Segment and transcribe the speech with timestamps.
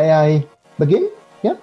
[0.00, 0.46] May I
[0.78, 1.10] begin?
[1.42, 1.56] Yeah.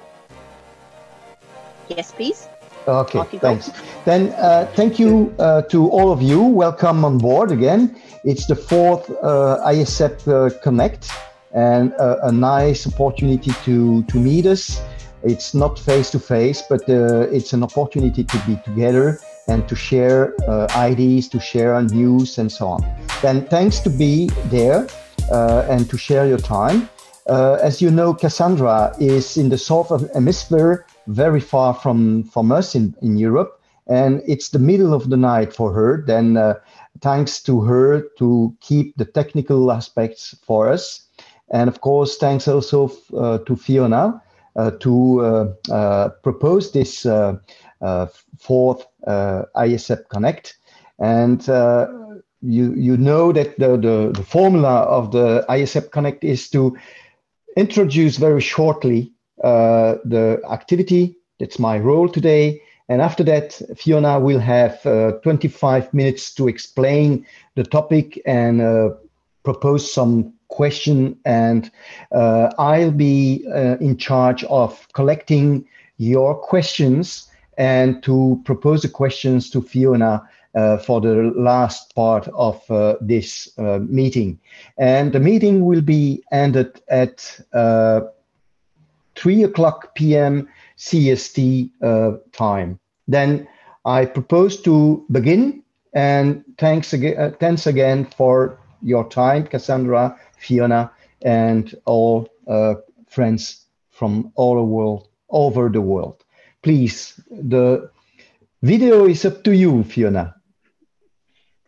[1.89, 2.47] Yes, please.
[2.87, 3.71] Okay, thanks.
[4.05, 6.41] Then uh, thank you uh, to all of you.
[6.43, 7.99] Welcome on board again.
[8.23, 11.09] It's the fourth uh, ISEP uh, Connect
[11.51, 14.79] and a, a, nice opportunity to, to meet us.
[15.23, 19.75] It's not face to face, but uh, it's an opportunity to be together and to
[19.75, 22.85] share uh, ideas, to share news, and so on.
[23.23, 24.87] Then thanks to be there
[25.31, 26.87] and to share your time.
[27.29, 32.95] As you know, Cassandra is in the southern hemisphere very far from from us in
[33.01, 36.03] in Europe, and it's the middle of the night for her.
[36.05, 36.55] Then, uh,
[37.01, 41.07] thanks to her to keep the technical aspects for us,
[41.51, 44.21] and of course, thanks also uh, to Fiona
[44.57, 47.37] uh, to uh, uh, propose this uh,
[48.39, 50.57] fourth ISEP Connect,
[50.99, 51.47] and.
[52.43, 56.77] you, you know that the, the, the formula of the ISEP Connect is to
[57.57, 59.11] introduce very shortly
[59.43, 61.17] uh, the activity.
[61.39, 62.61] That's my role today.
[62.89, 68.89] And after that, Fiona will have uh, 25 minutes to explain the topic and uh,
[69.43, 71.17] propose some question.
[71.25, 71.69] And
[72.13, 79.49] uh, I'll be uh, in charge of collecting your questions and to propose the questions
[79.49, 80.23] to Fiona
[80.85, 84.39] for the last part of uh, this uh, meeting.
[84.77, 87.39] And the meeting will be ended at
[89.15, 90.47] 3 o'clock p.m.
[90.77, 92.79] CST uh, time.
[93.07, 93.47] Then
[93.85, 95.63] I propose to begin
[95.93, 100.91] and thanks again, uh, thanks again for your time, Cassandra, Fiona,
[101.23, 102.75] and all uh,
[103.07, 106.23] friends from all the world, over the world.
[106.61, 107.89] Please, the
[108.61, 110.35] video is up to you, Fiona.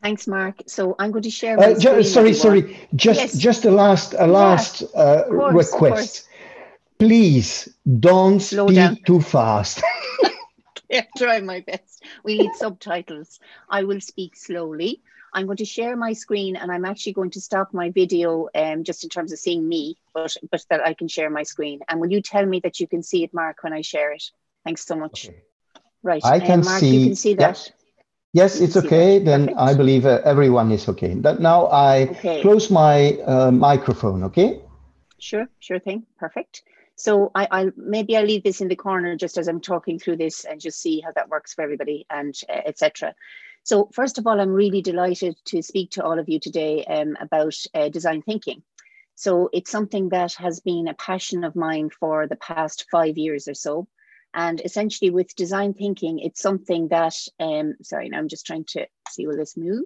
[0.01, 0.61] Thanks, Mark.
[0.67, 1.59] So I'm going to share.
[1.59, 2.77] Uh, ju- sorry, sorry.
[2.95, 3.37] Just, yes.
[3.37, 6.29] just a last, a last yeah, uh, course, request
[6.99, 7.69] please
[7.99, 8.97] don't Slow speak down.
[9.05, 9.81] too fast.
[10.89, 12.03] yeah, try my best.
[12.23, 13.39] We need subtitles.
[13.69, 15.01] I will speak slowly.
[15.33, 18.83] I'm going to share my screen and I'm actually going to stop my video um,
[18.83, 21.81] just in terms of seeing me, but, but that I can share my screen.
[21.87, 24.23] And will you tell me that you can see it, Mark, when I share it?
[24.65, 25.27] Thanks so much.
[25.27, 25.43] Okay.
[26.01, 26.25] Right.
[26.25, 26.97] I can um, Mark, see.
[26.97, 27.71] You can see that.
[28.33, 29.19] Yes, it's okay.
[29.19, 29.59] Then Perfect.
[29.59, 31.15] I believe uh, everyone is okay.
[31.15, 32.41] That now I okay.
[32.41, 34.23] close my uh, microphone.
[34.25, 34.61] Okay.
[35.17, 35.47] Sure.
[35.59, 36.05] Sure thing.
[36.17, 36.63] Perfect.
[36.95, 40.17] So I, will maybe I'll leave this in the corner just as I'm talking through
[40.17, 43.15] this and just see how that works for everybody and uh, etc.
[43.63, 47.15] So first of all, I'm really delighted to speak to all of you today um,
[47.21, 48.63] about uh, design thinking.
[49.15, 53.47] So it's something that has been a passion of mine for the past five years
[53.47, 53.87] or so.
[54.33, 58.85] And essentially with design thinking, it's something that, um, sorry, now I'm just trying to
[59.09, 59.85] see, will this move?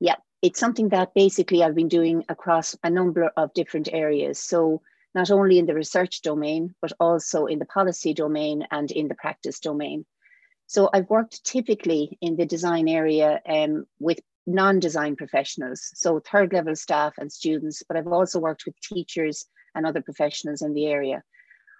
[0.00, 4.38] Yeah, it's something that basically I've been doing across a number of different areas.
[4.38, 4.82] So
[5.14, 9.16] not only in the research domain, but also in the policy domain and in the
[9.16, 10.06] practice domain.
[10.66, 16.76] So I've worked typically in the design area um, with non-design professionals, so third level
[16.76, 21.22] staff and students, but I've also worked with teachers and other professionals in the area.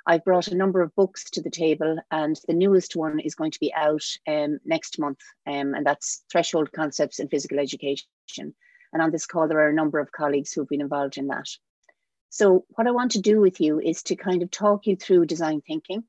[0.08, 3.50] I've brought a number of books to the table, and the newest one is going
[3.50, 8.54] to be out um, next month, um, and that's Threshold Concepts in Physical Education.
[8.94, 11.44] And on this call, there are a number of colleagues who've been involved in that.
[12.30, 15.26] So what I want to do with you is to kind of talk you through
[15.26, 16.04] design thinking.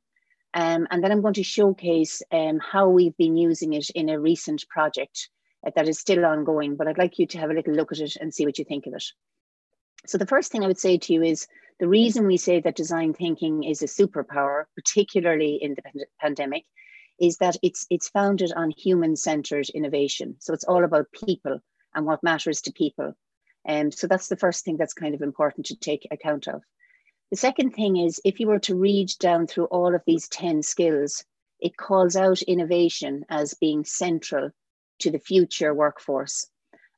[0.53, 4.17] Um, and then I'm going to showcase um, how we've been using it in a
[4.17, 5.27] recent project
[5.67, 7.99] uh, that is still ongoing, but I'd like you to have a little look at
[7.99, 9.03] it and see what you think of it.
[10.07, 11.47] So the first thing I would say to you is
[11.79, 16.65] the reason we say that design thinking is a superpower, particularly in the pandemic,
[17.19, 20.35] is that it's it's founded on human-centered innovation.
[20.39, 21.59] So it's all about people
[21.95, 23.13] and what matters to people.
[23.67, 26.61] Um, so that's the first thing that's kind of important to take account of.
[27.31, 30.63] The second thing is if you were to read down through all of these 10
[30.63, 31.23] skills,
[31.59, 34.51] it calls out innovation as being central
[34.99, 36.47] to the future workforce.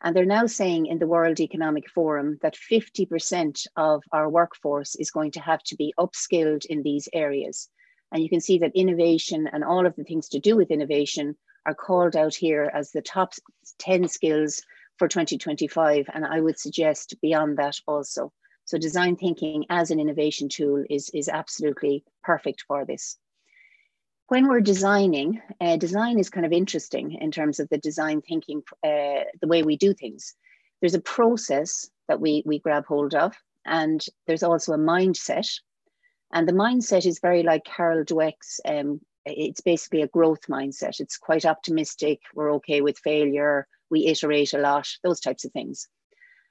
[0.04, 5.12] And they're now saying in the World Economic Forum that 50% of our workforce is
[5.12, 7.70] going to have to be upskilled in these areas.
[8.12, 11.38] And you can see that innovation and all of the things to do with innovation
[11.66, 13.34] are called out here as the top
[13.78, 14.64] 10 skills
[14.98, 16.08] for 2025.
[16.14, 18.34] And I would suggest beyond that also.
[18.66, 23.18] So design thinking as an innovation tool is, is absolutely perfect for this.
[24.32, 28.64] When we're designing, uh, design is kind of interesting in terms of the design thinking,
[28.82, 30.36] uh, the way we do things.
[30.80, 33.36] There's a process that we, we grab hold of,
[33.66, 35.50] and there's also a mindset.
[36.32, 41.02] And the mindset is very like Carol Dweck's um, it's basically a growth mindset.
[41.02, 42.22] It's quite optimistic.
[42.34, 45.90] We're okay with failure we iterate a lot, those types of things.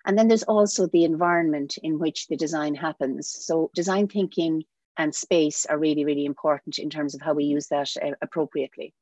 [0.05, 3.31] And then there's also the environment in which the design happens.
[3.31, 4.65] So design thinking
[5.00, 8.93] and space are really, really important in terms of how we use that uh, appropriately.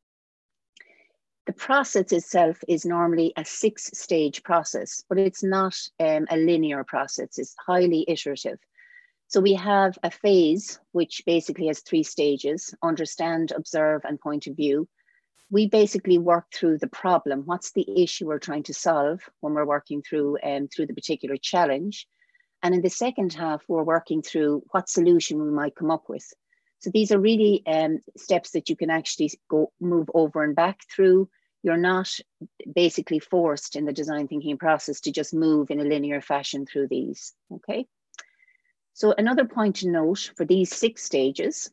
[1.47, 6.85] The process itself is normally a six stage process, but it's not um, a linear
[6.85, 8.61] process, it's highly iterative.
[9.27, 14.55] So we have a phase which basically has three stages understand, observe, and point of
[14.55, 14.89] view.
[15.51, 17.43] We basically work through the problem.
[17.45, 21.37] What's the issue we're trying to solve when we're working through, um, through the particular
[21.37, 22.07] challenge?
[22.63, 26.33] And in the second half, we're working through what solution we might come up with.
[26.81, 30.81] So these are really um, steps that you can actually go move over and back
[30.91, 31.29] through.
[31.63, 32.09] You're not
[32.73, 36.89] basically forced in the design thinking process to just move in a linear fashion through
[36.89, 37.35] these.
[37.53, 37.87] Okay.
[38.93, 41.71] So another point to note for these six stages,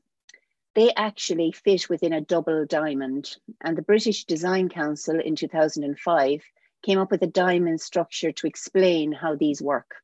[0.75, 3.37] they actually fit within a double diamond.
[3.61, 6.43] And the British Design Council in 2005
[6.83, 9.95] came up with a diamond structure to explain how these work.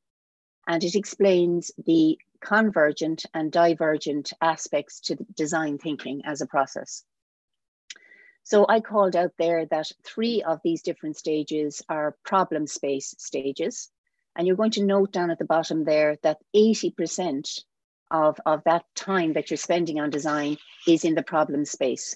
[0.67, 7.03] And it explains the convergent and divergent aspects to design thinking as a process.
[8.43, 13.89] So I called out there that three of these different stages are problem space stages.
[14.35, 17.63] And you're going to note down at the bottom there that 80%
[18.09, 20.57] of, of that time that you're spending on design
[20.87, 22.15] is in the problem space.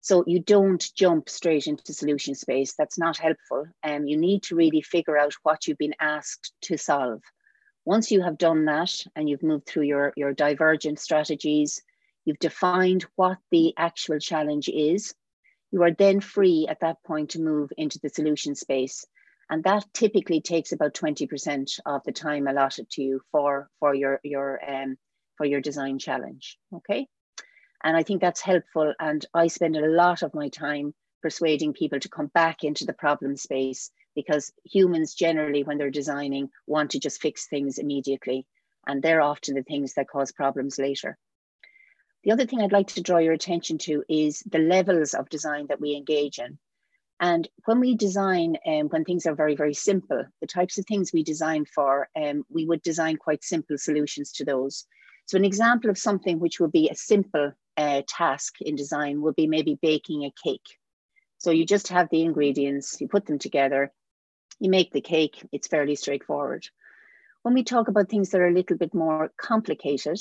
[0.00, 2.74] So you don't jump straight into solution space.
[2.78, 3.66] That's not helpful.
[3.82, 7.22] And um, you need to really figure out what you've been asked to solve.
[7.86, 11.80] Once you have done that and you've moved through your, your divergent strategies,
[12.24, 15.14] you've defined what the actual challenge is,
[15.70, 19.06] you are then free at that point to move into the solution space.
[19.48, 24.20] And that typically takes about 20% of the time allotted to you for for your
[24.24, 24.96] your um,
[25.36, 27.06] for your design challenge okay?
[27.84, 32.00] And i think that's helpful and i spend a lot of my time persuading people
[32.00, 36.98] to come back into the problem space because humans generally when they're designing want to
[36.98, 38.46] just fix things immediately
[38.88, 41.16] and they're often the things that cause problems later
[42.24, 45.66] the other thing i'd like to draw your attention to is the levels of design
[45.68, 46.58] that we engage in
[47.20, 51.12] and when we design, um, when things are very, very simple, the types of things
[51.12, 54.84] we design for, um, we would design quite simple solutions to those.
[55.24, 59.34] So an example of something which would be a simple uh, task in design would
[59.34, 60.78] be maybe baking a cake.
[61.38, 63.92] So you just have the ingredients, you put them together,
[64.60, 66.68] you make the cake, it's fairly straightforward.
[67.42, 70.18] When we talk about things that are a little bit more complicated,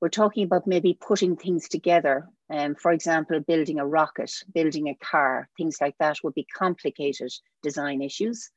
[0.00, 2.28] we're talking about maybe putting things together.
[2.50, 7.32] Um, for example, building a rocket, building a car, things like that would be complicated
[7.62, 8.50] design issues.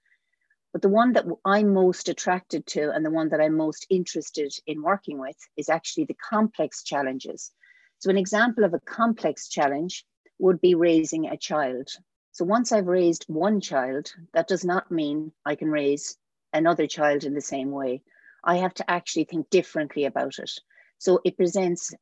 [0.74, 4.54] But the one that I'm most attracted to and the one that I'm most interested
[4.66, 7.52] in working with is actually the complex challenges.
[8.00, 10.06] So, an example of a complex challenge
[10.40, 11.90] would be raising a child.
[12.38, 16.20] So, once I've raised one child, that does not mean I can raise
[16.54, 18.04] another child in the same way.
[18.44, 20.52] I have to actually think differently about it.
[21.00, 21.96] So it presents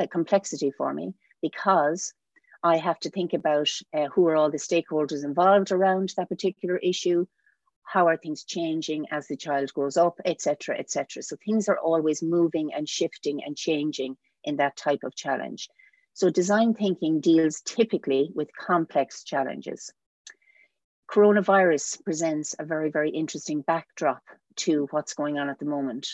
[0.00, 2.12] a complexity for me because
[2.64, 6.78] I have to think about uh, who are all the stakeholders involved around that particular
[6.78, 7.26] issue,
[7.84, 11.22] how are things changing as the child grows up, etc., etc.
[11.22, 15.68] So things are always moving and shifting and changing in that type of challenge.
[16.14, 19.92] So design thinking deals typically with complex challenges.
[21.10, 24.22] Coronavirus presents a very, very interesting backdrop
[24.56, 26.08] to what's going on at the moment.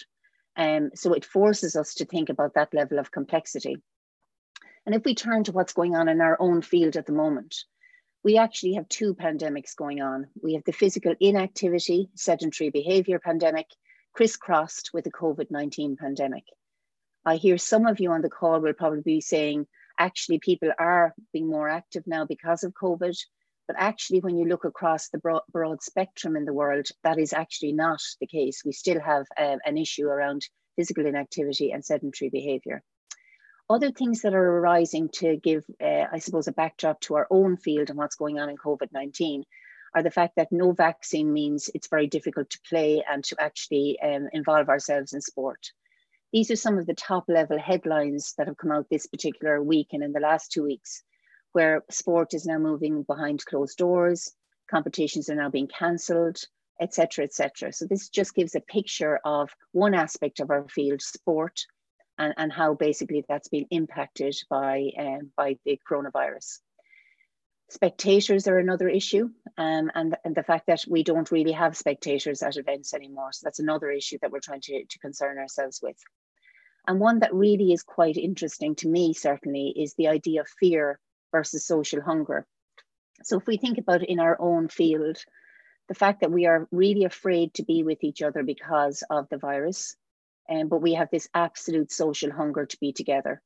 [0.57, 3.83] Um, so it forces us to think about that level of complexity.
[4.87, 7.57] And if we turn to what's going on in our own field at the moment,
[8.23, 10.29] we actually have two pandemics going on.
[10.43, 13.67] We have the physical inactivity, sedentary behavior pandemic,
[14.15, 16.45] crisscrossed with the COVID 19 pandemic.
[17.25, 19.67] I hear some of you on the call will probably be saying,
[19.99, 23.17] actually, people are being more active now because of COVID.
[23.67, 27.33] But actually, when you look across the broad, broad spectrum in the world, that is
[27.33, 28.63] actually not the case.
[28.65, 30.43] We still have uh, an issue around
[30.77, 32.83] physical inactivity and sedentary behaviour.
[33.69, 37.57] Other things that are arising to give, uh, I suppose, a backdrop to our own
[37.57, 39.43] field and what's going on in COVID 19
[39.95, 43.99] are the fact that no vaccine means it's very difficult to play and to actually
[44.01, 45.73] um, involve ourselves in sport.
[46.37, 49.95] These are some of the top level headlines that have come out this particular week
[49.95, 51.03] and in the last two weeks
[51.53, 54.35] where sport is now moving behind closed doors,
[54.71, 56.37] competitions are now being cancelled,
[56.79, 57.73] etc., etc.
[57.73, 61.59] So this just gives a picture of one aspect of our field, sport,
[62.19, 66.59] and, and how basically that's been impacted by, um, by the coronavirus.
[67.71, 72.43] Spectators are another issue, um, and, and the fact that we don't really have spectators
[72.43, 73.33] at events anymore.
[73.33, 75.97] So that's another issue that we're trying to, to concern ourselves with.
[76.87, 81.01] And one that really is quite interesting to me, certainly, is the idea of fear
[81.33, 82.47] versus social hunger.
[83.25, 85.19] So if we think about in our own field,
[85.89, 89.39] the fact that we are really afraid to be with each other because of the
[89.39, 89.97] virus,
[90.49, 93.41] um, but we have this absolute social hunger to be together.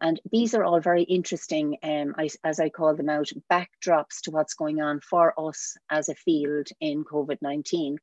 [0.00, 4.54] And these are all very interesting, um, as I call them out, backdrops to what's
[4.54, 7.98] going on for us as a field in COVID 19.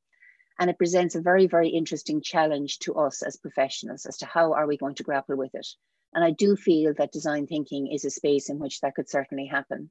[0.59, 4.53] And it presents a very, very interesting challenge to us as professionals as to how
[4.53, 5.67] are we going to grapple with it.
[6.13, 9.47] And I do feel that design thinking is a space in which that could certainly
[9.47, 9.89] happen.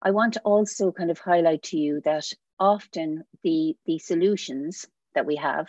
[0.00, 5.26] I want to also kind of highlight to you that often the, the solutions that
[5.26, 5.68] we have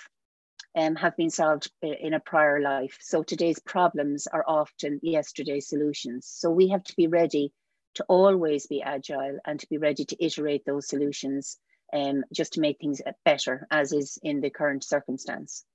[0.75, 2.97] um, have been solved in a prior life.
[3.01, 6.27] So today's problems are often yesterday's solutions.
[6.27, 7.51] So we have to be ready
[7.95, 11.57] to always be agile and to be ready to iterate those solutions
[11.93, 15.65] um, just to make things better, as is in the current circumstance.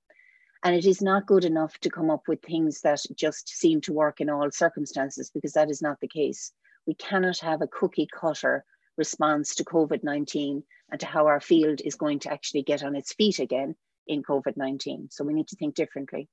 [0.63, 3.93] And it is not good enough to come up with things that just seem to
[3.93, 6.51] work in all circumstances, because that is not the case.
[6.85, 8.65] We cannot have a cookie cutter
[8.97, 12.95] response to COVID 19 and to how our field is going to actually get on
[12.95, 13.75] its feet again
[14.07, 15.09] in COVID 19.
[15.11, 16.27] So we need to think differently.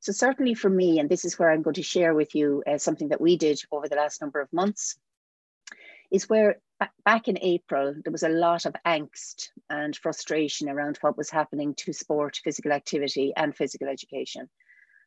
[0.00, 2.78] So, certainly for me, and this is where I'm going to share with you uh,
[2.78, 4.96] something that we did over the last number of months,
[6.12, 6.60] is where
[7.04, 11.74] back in April, there was a lot of angst and frustration around what was happening
[11.76, 14.48] to sport, physical activity, and physical education.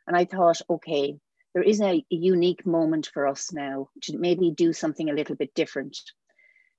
[0.07, 1.15] And I thought, okay,
[1.53, 5.53] there is a, unique moment for us now to maybe do something a little bit
[5.53, 5.97] different.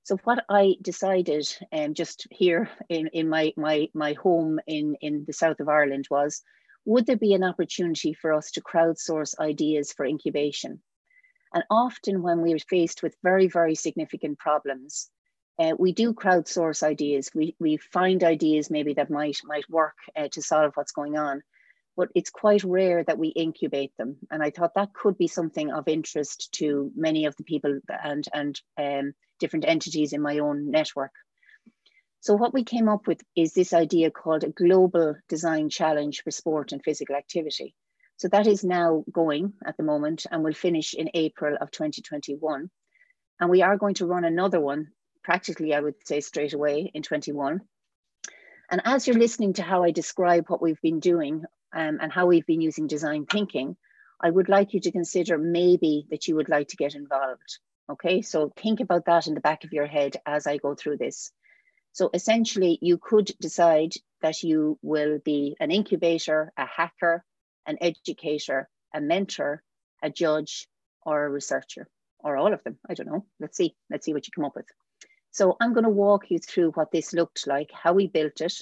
[0.02, 5.24] So what I decided, um, just here in, in my, my, my home in, in
[5.26, 6.42] the south of Ireland was,
[6.84, 10.80] would there be an opportunity for us to crowdsource ideas for incubation?
[11.54, 15.10] And often when we're faced with very, very significant problems,
[15.58, 17.30] uh, we do crowdsource ideas.
[17.34, 21.42] We, we find ideas maybe that might, might work uh, to solve what's going on,
[21.96, 24.16] but it's quite rare that we incubate them.
[24.30, 28.24] And I thought that could be something of interest to many of the people and,
[28.34, 31.12] and um, different entities in my own network.
[32.20, 36.32] So what we came up with is this idea called a global design challenge for
[36.32, 37.74] sport and physical activity.
[38.18, 42.70] So that is now going at the moment and will finish in April of 2021.
[43.40, 44.88] And we are going to run another one,
[45.22, 47.60] practically, I would say, straight away in 21.
[48.70, 51.44] And as you're listening to how I describe what we've been doing
[51.74, 53.76] um, and how we've been using design thinking,
[54.20, 57.58] I would like you to consider maybe that you would like to get involved.
[57.88, 60.96] Okay, so think about that in the back of your head as I go through
[60.96, 61.30] this.
[61.92, 63.92] So essentially, you could decide
[64.22, 67.24] that you will be an incubator, a hacker,
[67.66, 69.62] an educator, a mentor,
[70.02, 70.68] a judge,
[71.04, 71.88] or a researcher,
[72.20, 72.78] or all of them.
[72.88, 73.24] I don't know.
[73.40, 73.74] Let's see.
[73.90, 74.66] Let's see what you come up with.
[75.30, 78.54] So I'm going to walk you through what this looked like, how we built it,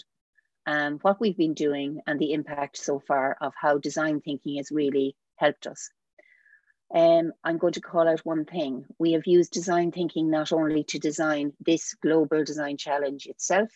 [0.66, 4.70] um, what we've been doing, and the impact so far of how design thinking has
[4.72, 5.90] really helped us.
[6.94, 8.84] Um, I'm going to call out one thing.
[8.98, 13.68] We have used design thinking not only to design this global design challenge itself,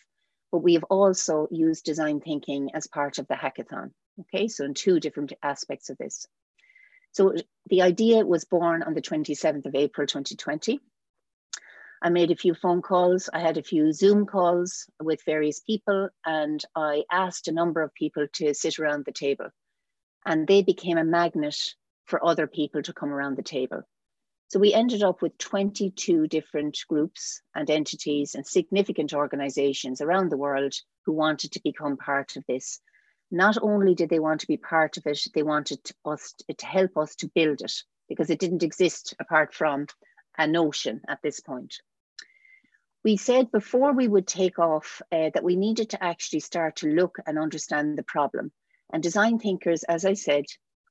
[0.51, 3.91] but we have also used design thinking as part of the hackathon.
[4.19, 6.27] Okay, so in two different aspects of this.
[7.11, 7.35] So
[7.67, 10.79] the idea was born on the 27th of April 2020.
[12.01, 16.09] I made a few phone calls, I had a few Zoom calls with various people,
[16.25, 19.49] and I asked a number of people to sit around the table.
[20.25, 21.57] And they became a magnet
[22.05, 23.83] for other people to come around the table.
[24.49, 30.37] So we ended up with 22 different groups and entities and significant organizations around the
[30.37, 30.73] world
[31.05, 32.81] who wanted to become part of this
[33.31, 36.65] not only did they want to be part of it, they wanted us to, to
[36.65, 37.73] help us to build it
[38.07, 39.85] because it didn't exist apart from
[40.37, 41.75] a notion at this point.
[43.03, 46.87] We said before we would take off uh, that we needed to actually start to
[46.87, 48.51] look and understand the problem.
[48.91, 50.45] And design thinkers, as I said,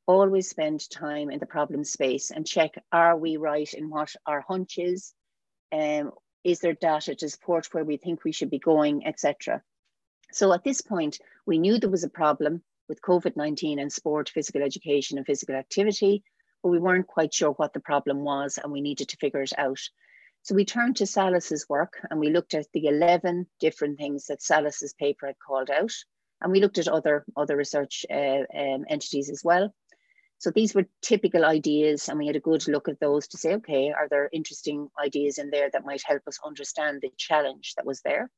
[0.08, 4.40] always spend time in the problem space and check are we right in what our
[4.40, 5.12] hunch is?
[5.70, 6.12] Um,
[6.42, 9.62] is there data to support where we think we should be going, etc.
[10.32, 14.30] So at this point, we knew there was a problem with COVID 19 and sport,
[14.30, 16.24] physical education, and physical activity,
[16.62, 19.52] but we weren't quite sure what the problem was and we needed to figure it
[19.58, 19.80] out.
[20.40, 24.40] So we turned to Sallis's work and we looked at the 11 different things that
[24.40, 25.92] Sallis's paper had called out.
[26.40, 29.74] And we looked at other, other research uh, um, entities as well.
[30.40, 33.54] So these were typical ideas, and we had a good look at those to say,
[33.54, 37.85] okay, are there interesting ideas in there that might help us understand the challenge that
[37.85, 38.30] was there?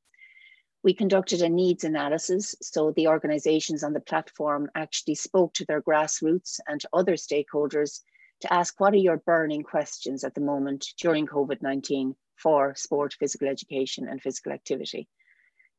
[0.83, 2.55] We conducted a needs analysis.
[2.61, 7.99] So the organizations on the platform actually spoke to their grassroots and to other stakeholders
[8.41, 13.13] to ask what are your burning questions at the moment during COVID 19 for sport,
[13.19, 15.07] physical education, and physical activity.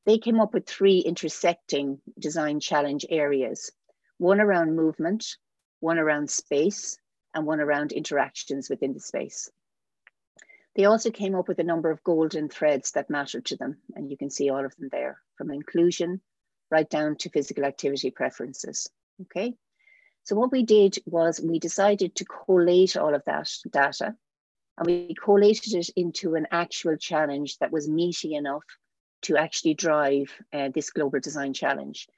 [0.07, 3.73] They came up with three intersecting design challenge areas
[4.19, 5.25] one around movement,
[5.83, 6.99] one around space,
[7.35, 9.51] and one around interactions within the space.
[10.75, 14.11] They also came up with a number of golden threads that mattered to them, and
[14.11, 16.21] you can see all of them there, from inclusion
[16.71, 18.89] right down to physical activity preferences.
[19.23, 19.55] Okay,
[20.25, 24.15] so what we did was we decided to collate all of that data
[24.79, 28.65] and we collated it into an actual challenge that was meaty enough
[29.23, 32.09] to actually drive uh, this global design challenge.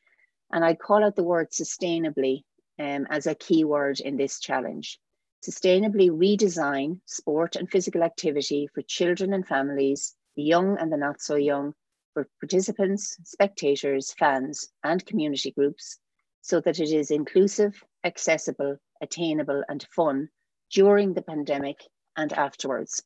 [0.53, 2.45] And I call out the word sustainably
[2.79, 4.99] um, as a key word in this challenge.
[5.45, 11.21] Sustainably redesign sport and physical activity for children and families, the young and the not
[11.21, 11.75] so young,
[12.15, 15.99] for participants, spectators, fans, and community groups,
[16.41, 20.29] so that it is inclusive, accessible, attainable, and fun
[20.71, 21.79] during the pandemic
[22.17, 23.03] and afterwards.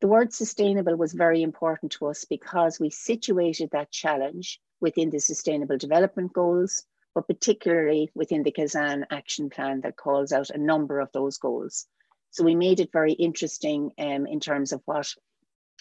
[0.00, 5.18] The word sustainable was very important to us because we situated that challenge within the
[5.18, 6.84] Sustainable Development Goals,
[7.18, 11.86] but particularly within the Kazan Action Plan that calls out a number of those goals.
[12.30, 15.12] So we made it very interesting um, in terms of what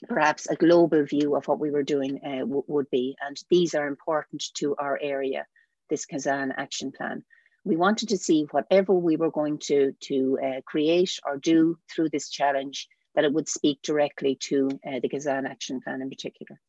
[0.07, 3.15] perhaps a global view of what we were doing uh, would be.
[3.21, 5.45] And these are important to our area,
[5.91, 7.23] this Kazan Action Plan.
[7.63, 12.09] We wanted to see whatever we were going to, to uh, create or do through
[12.09, 16.59] this challenge, that it would speak directly to uh, the Kazan Action Plan in particular.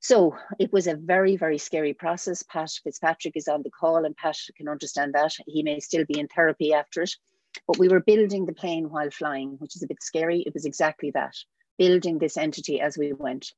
[0.00, 2.42] So it was a very, very scary process.
[2.42, 5.34] Pat Fitzpatrick is on the call, and Pat can understand that.
[5.46, 7.14] He may still be in therapy after it.
[7.66, 10.40] But we were building the plane while flying, which is a bit scary.
[10.40, 11.34] It was exactly that
[11.78, 13.52] building this entity as we went.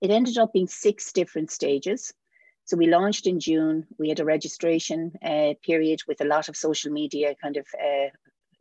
[0.00, 2.14] It ended up being six different stages.
[2.64, 3.86] So we launched in June.
[3.98, 8.08] We had a registration uh, period with a lot of social media kind of, uh,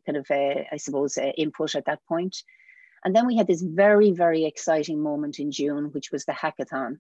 [0.06, 2.44] kind of, uh, I suppose, uh, input at that point.
[3.04, 7.00] And then we had this very, very exciting moment in June, which was the hackathon.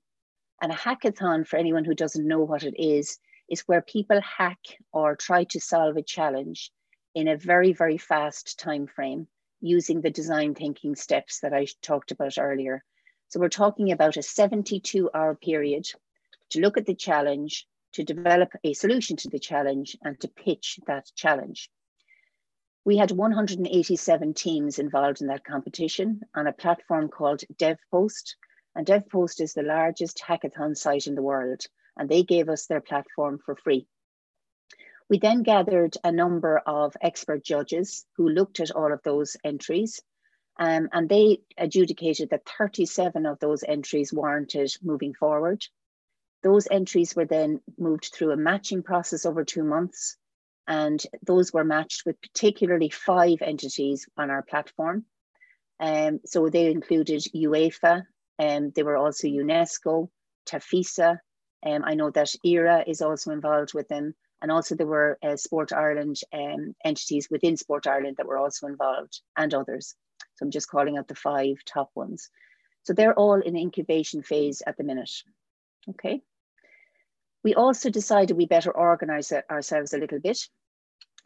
[0.61, 3.17] And a hackathon, for anyone who doesn't know what it is,
[3.49, 4.59] is where people hack
[4.93, 6.71] or try to solve a challenge
[7.15, 9.27] in a very, very fast time frame
[9.61, 12.83] using the design thinking steps that I talked about earlier.
[13.27, 15.87] So we're talking about a 72 hour period
[16.51, 20.79] to look at the challenge, to develop a solution to the challenge, and to pitch
[20.87, 21.69] that challenge.
[22.85, 28.35] We had 187 teams involved in that competition on a platform called DevPost.
[28.73, 31.65] And DevPost is the largest hackathon site in the world,
[31.97, 33.87] and they gave us their platform for free.
[35.09, 40.01] We then gathered a number of expert judges who looked at all of those entries,
[40.57, 45.65] um, and they adjudicated that 37 of those entries warranted moving forward.
[46.43, 50.15] Those entries were then moved through a matching process over two months
[50.69, 55.03] and those were matched with particularly five entities on our platform.
[55.79, 58.03] Um, so they included UEFA,
[58.37, 60.09] and um, they were also UNESCO,
[60.45, 61.17] Tafisa.
[61.65, 65.37] Um, I know that ERA is also involved with them, and also there were uh,
[65.37, 69.95] Sport Ireland um, entities within Sport Ireland that were also involved, and others.
[70.35, 72.29] So I'm just calling out the five top ones.
[72.83, 75.11] So they're all in incubation phase at the minute.
[75.89, 76.21] Okay.
[77.43, 80.39] We also decided we better organize ourselves a little bit.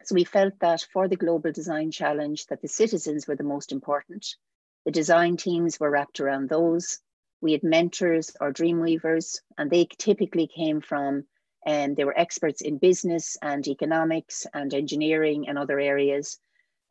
[0.04, 3.72] So we felt that for the Global Design Challenge, that the citizens were the most
[3.72, 4.36] important.
[4.84, 6.98] The design teams were wrapped around those.
[7.40, 11.24] We had mentors or dreamweavers, and they typically came from,
[11.66, 16.38] and um, they were experts in business and economics and engineering and other areas.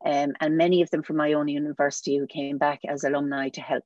[0.04, 3.60] Um, and many of them from my own university who came back as alumni to
[3.60, 3.84] help.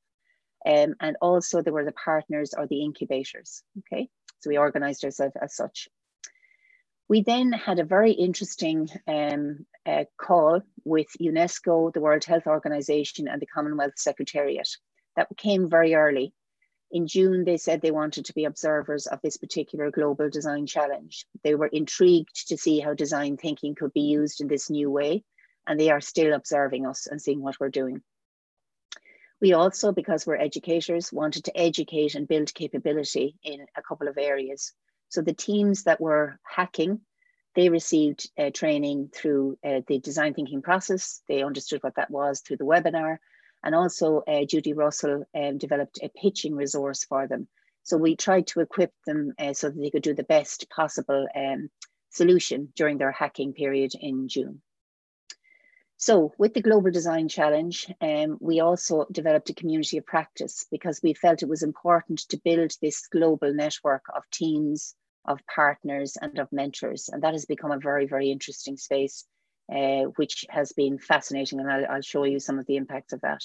[0.67, 4.09] Um, and also there were the partners or the incubators, okay?
[4.41, 5.89] So we organized ourselves as such.
[7.09, 13.29] We then had a very interesting um, uh, call with UNESCO, the World Health Organization,
[13.29, 14.69] and the Commonwealth Secretariat.
[15.17, 16.35] That came very early.
[16.91, 21.25] In June, they said they wanted to be observers of this particular global design challenge.
[21.45, 25.25] They were intrigued to see how design thinking could be used in this new way,
[25.67, 28.03] and they are still observing us and seeing what we're doing.
[29.41, 34.19] We also, because we're educators, wanted to educate and build capability in a couple of
[34.19, 34.73] areas.
[35.09, 37.01] So the teams that were hacking,
[37.55, 41.23] they received uh, training through uh, the design thinking process.
[41.29, 43.19] They understood what that was through the webinar.
[43.65, 47.49] And also uh, Judy Russell um, developed a pitching resource for them.
[47.83, 51.27] So we tried to equip them uh, so that they could do the best possible
[51.35, 51.71] um,
[52.11, 54.61] solution during their hacking period in June.
[56.01, 61.01] So with the Global Design Challenge, um, we also developed a community of practice because
[61.03, 64.95] we felt it was important to build this global network of teams,
[65.27, 67.09] of partners and of mentors.
[67.09, 69.25] And that has become a very, very interesting space,
[69.75, 71.59] uh, which has been fascinating.
[71.59, 73.43] And I'll, I'll show you some of the impacts of that.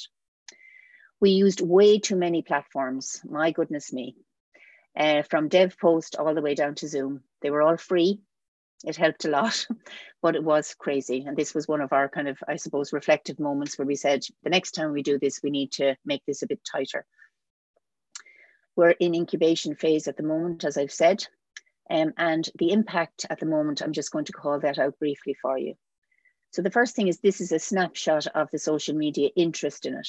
[1.19, 4.15] We used way too many platforms, my goodness me,
[4.95, 7.23] uh, from DevPost all the way down to Zoom.
[7.41, 8.19] They were all free
[8.83, 9.65] It helped a lot,
[10.21, 11.23] but it was crazy.
[11.25, 14.23] And this was one of our kind of, I suppose, reflective moments where we said,
[14.43, 17.05] the next time we do this, we need to make this a bit tighter.
[18.75, 21.25] We're in incubation phase at the moment, as I've said.
[21.89, 25.35] Um, and the impact at the moment, I'm just going to call that out briefly
[25.41, 25.75] for you.
[26.51, 29.95] So the first thing is this is a snapshot of the social media interest in
[29.95, 30.07] it.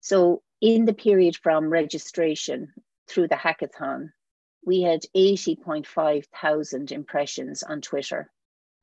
[0.00, 2.72] So in the period from registration
[3.08, 4.12] through the hackathon,
[4.66, 8.30] we had 80.5 thousand impressions on Twitter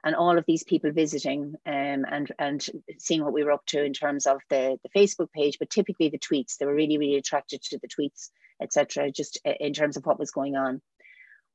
[0.04, 2.66] and all of these people visiting um, and and
[2.98, 6.10] seeing what we were up to in terms of the, the Facebook page, but typically
[6.10, 6.58] the tweets.
[6.58, 8.30] They were really, really attracted to the tweets,
[8.62, 9.12] etc.
[9.12, 10.82] just uh, in terms of what was going on.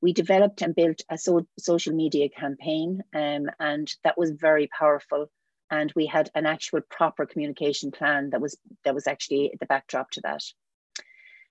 [0.01, 5.27] We developed and built a so, social media campaign, um, and that was very powerful.
[5.69, 10.11] And we had an actual proper communication plan that was that was actually the backdrop
[10.11, 10.43] to that.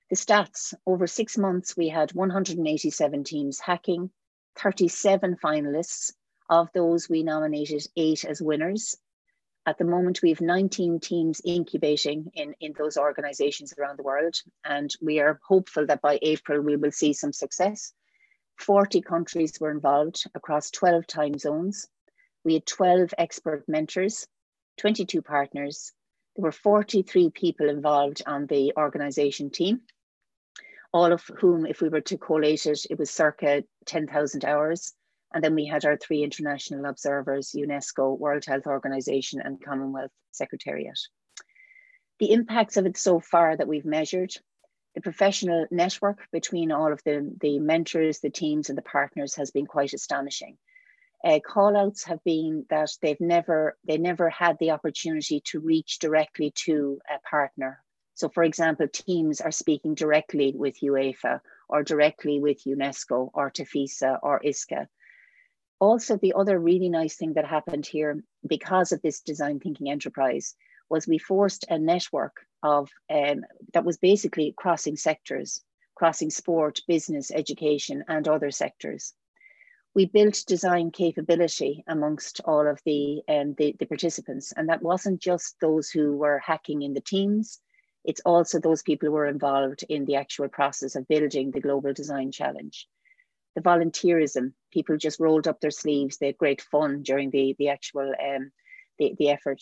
[0.09, 4.13] The stats over six months, we had 187 teams hacking,
[4.57, 6.13] 37 finalists.
[6.49, 8.97] Of those, we nominated eight as winners.
[9.67, 14.37] At the moment, we have 19 teams incubating in, in those organizations around the world,
[14.65, 17.93] and we are hopeful that by April we will see some success.
[18.61, 21.89] 40 countries were involved across 12 time zones.
[22.45, 24.29] We had 12 expert mentors,
[24.77, 25.93] 22 partners.
[26.37, 29.81] There were 43 people involved on the organization team
[30.97, 34.95] all of whom, if we were to collate it, it was circa 10,000 hours.
[35.35, 40.99] And then we had our three international observers, UNESCO, World Health Organization, and Commonwealth Secretariat.
[42.19, 44.33] The impacts of it so far that we've measured,
[44.95, 49.51] the professional network between all of the, the mentors, the teams, and the partners has
[49.51, 50.57] been quite astonishing.
[51.23, 56.53] Uh, callouts have been that they've never they never had the opportunity to reach directly
[56.55, 57.83] to a partner
[58.17, 64.21] so, for example, teams are speaking directly with UEFA or directly with UNESCO or TAFISA
[64.23, 64.87] or ISCA.
[65.81, 70.55] Also, the other really nice thing that happened here because of this design thinking enterprise
[70.89, 75.63] was we forced a network of um, that was basically crossing sectors,
[75.95, 79.13] crossing sport, business, education, and other sectors.
[79.95, 85.21] We built design capability amongst all of the, um, the, the participants, and that wasn't
[85.21, 87.61] just those who were hacking in the teams,
[88.07, 91.93] it's also those people who are involved in the actual process of building the Global
[91.93, 92.87] Design Challenge.
[93.57, 97.71] The volunteerism, people just rolled up their sleeves, they had great fun during the, the
[97.71, 98.53] actual um,
[98.99, 99.61] the, the effort.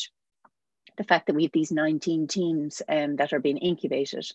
[0.99, 4.27] The fact that we have these 19 teams um, that are being incubated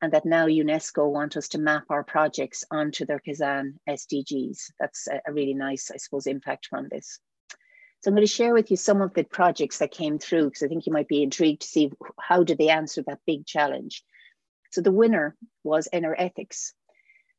[0.00, 4.70] and that now UNESCO want us to map our projects onto their Kazan SDGs.
[4.78, 7.18] That's a, a really nice, I suppose, impact from this.
[8.00, 10.62] So I'm going to share with you some of the projects that came through because
[10.62, 14.04] I think you might be intrigued to see how did they answer that big challenge.
[14.70, 16.74] So the winner was Inner Ethics.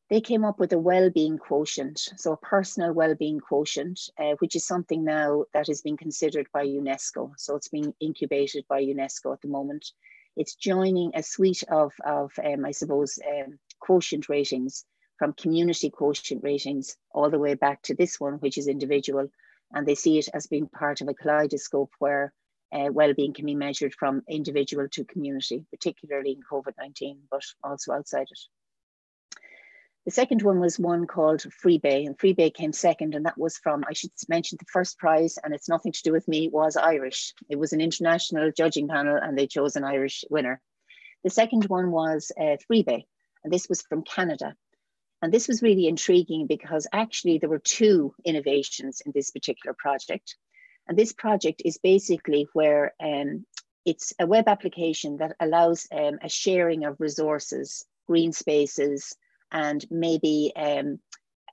[0.09, 4.65] They came up with a well-being quotient, so a personal well-being quotient, uh, which is
[4.65, 7.31] something now that is being considered by UNESCO.
[7.37, 9.85] So it's being incubated by UNESCO at the moment.
[10.35, 14.83] It's joining a suite of, of um, I suppose, um, quotient ratings
[15.17, 19.29] from community quotient ratings all the way back to this one, which is individual,
[19.73, 22.33] and they see it as being part of a kaleidoscope where
[22.71, 28.27] uh, well-being can be measured from individual to community, particularly in COVID-19, but also outside
[28.29, 28.39] it.
[30.05, 33.83] The second one was one called Freebay, and Freebay came second, and that was from,
[33.87, 37.33] I should mention the first prize, and it's nothing to do with me, was Irish.
[37.49, 40.61] It was an international judging panel, and they chose an Irish winner.
[41.23, 43.03] The second one was uh, Freebay,
[43.43, 44.55] and this was from Canada.
[45.21, 50.35] And this was really intriguing because actually there were two innovations in this particular project.
[50.87, 53.45] And this project is basically where um,
[53.85, 59.15] it's a web application that allows um, a sharing of resources, green spaces,
[59.51, 60.99] and maybe um,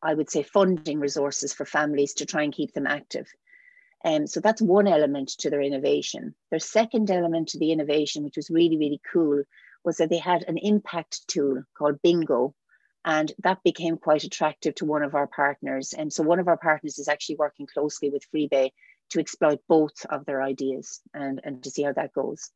[0.02, 3.26] I would say funding resources for families to try and keep them active.
[4.04, 6.34] Um, so that's one element to their innovation.
[6.50, 9.42] Their second element to the innovation, which was really, really cool,
[9.84, 12.54] was that they had an impact tool called Bingo,
[13.06, 15.94] and that became quite attractive to one of our partners.
[15.96, 18.72] And so one of our partners is actually working closely with Freebay
[19.10, 22.50] to exploit both of their ideas and, and to see how that goes.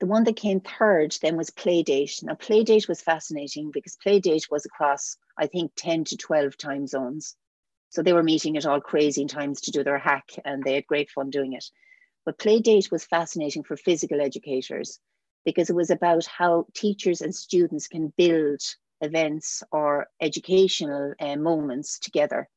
[0.00, 2.22] The one that came third then was Playdate.
[2.22, 7.34] Now, Playdate was fascinating because Playdate was across, I think, 10 to 12 time zones.
[7.88, 10.86] So they were meeting at all crazy times to do their hack and they had
[10.86, 11.64] great fun doing it.
[12.26, 15.00] But Playdate was fascinating for physical educators
[15.46, 18.60] because it was about how teachers and students can build
[19.02, 22.48] events or educational uh, moments together.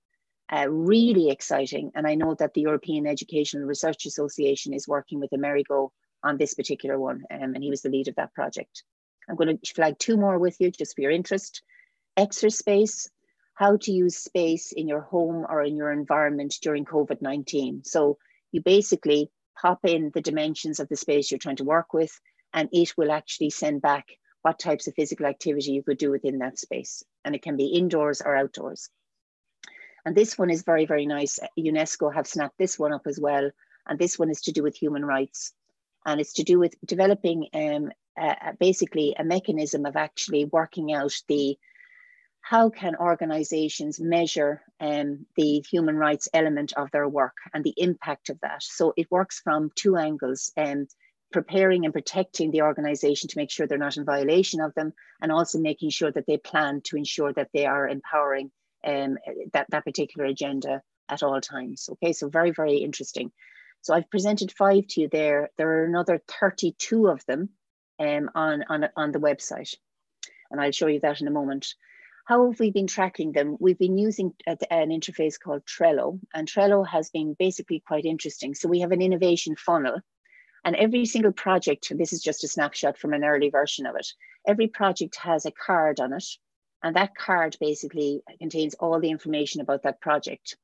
[0.52, 1.92] Uh, really exciting.
[1.96, 5.92] And I know that the European Educational Research Association is working with Amerigo
[6.24, 8.84] on this particular one, um, and he was the lead of that project.
[9.28, 11.64] I'm going to flag two more with you just for your interest.
[12.16, 13.10] Extra space,
[13.56, 17.84] how to use space in your home or in your environment during COVID 19.
[17.84, 18.18] So
[18.52, 22.12] you basically pop in the dimensions of the space you're trying to work with,
[22.54, 24.06] and it will actually send back
[24.46, 27.04] what types of physical activity you could do within that space.
[27.24, 28.90] And it can be indoors or outdoors.
[30.06, 31.40] And this one is very, very nice.
[31.58, 33.50] UNESCO have snapped this one up as well.
[33.88, 35.52] And this one is to do with human rights.
[36.06, 41.14] And it's to do with developing um, uh, basically a mechanism of actually working out
[41.28, 41.58] the
[42.42, 48.30] how can organizations measure um, the human rights element of their work and the impact
[48.30, 50.86] of that so it works from two angles um,
[51.36, 55.32] preparing and protecting the organization to make sure they're not in violation of them and
[55.32, 58.50] also making sure that they plan to ensure that they are empowering
[58.86, 59.18] um,
[59.54, 63.32] that, that particular agenda at all times okay so very very interesting
[63.82, 67.50] so i've presented five to you there there are another 32 of them
[68.00, 69.74] um, on, on, on the website.
[70.52, 71.68] And I'll show you that in a moment.
[72.26, 73.58] How have we been tracking them?
[73.60, 78.56] We've been using an interface called Trello, and Trello has been basically quite interesting.
[78.56, 80.00] So we have an innovation funnel,
[80.66, 84.08] and every single project, this is just a snapshot from an early version of it,
[84.48, 86.26] every project has a card on it,
[86.84, 90.58] and that card basically contains all the information about that project.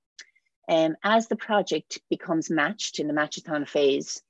[0.68, 4.22] Um, as the project becomes matched in the matchathon phase,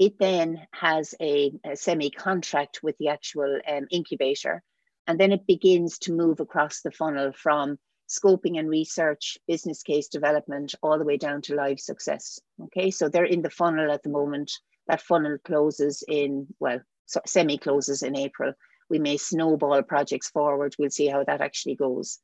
[0.00, 4.62] it then has a, a semi contract with the actual um, incubator,
[5.06, 10.08] and then it begins to move across the funnel from scoping and research, business case
[10.08, 12.40] development, all the way down to live success.
[12.64, 14.50] Okay, so they're in the funnel at the moment.
[14.90, 18.54] That funnel closes in, well, so semi closes in April.
[18.88, 20.74] We may snowball projects forward.
[20.76, 22.18] We'll see how that actually goes.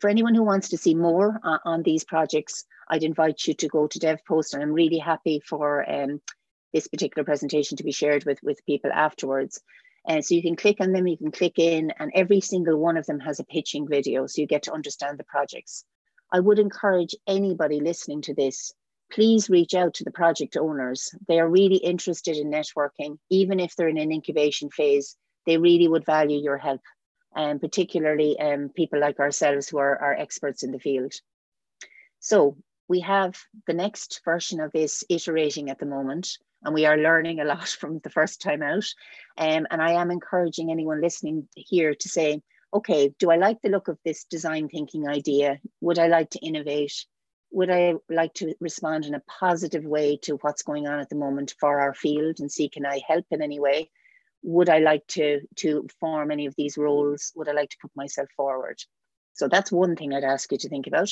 [0.00, 3.68] For anyone who wants to see more uh, on these projects, I'd invite you to
[3.68, 6.20] go to DevPost, and I'm really happy for um,
[6.72, 9.60] this particular presentation to be shared with, with people afterwards.
[10.08, 12.76] And uh, so you can click on them, you can click in, and every single
[12.76, 15.84] one of them has a pitching video, so you get to understand the projects.
[16.32, 18.72] I would encourage anybody listening to this,
[19.12, 21.14] please reach out to the project owners.
[21.28, 25.88] They are really interested in networking, even if they're in an incubation phase, they really
[25.88, 26.80] would value your help,
[27.34, 31.12] and particularly um, people like ourselves who are, are experts in the field.
[32.20, 32.56] So
[32.88, 37.40] we have the next version of this iterating at the moment and we are learning
[37.40, 38.84] a lot from the first time out.
[39.36, 42.42] Um, and I am encouraging anyone listening here to say,
[42.74, 45.58] okay, do I like the look of this design thinking idea?
[45.80, 47.04] Would I like to innovate?
[47.52, 51.16] Would I like to respond in a positive way to what's going on at the
[51.16, 53.90] moment for our field and see can I help in any way?
[54.42, 57.32] Would I like to, to form any of these roles?
[57.36, 58.82] Would I like to put myself forward?
[59.34, 61.10] So that's one thing I'd ask you to think about.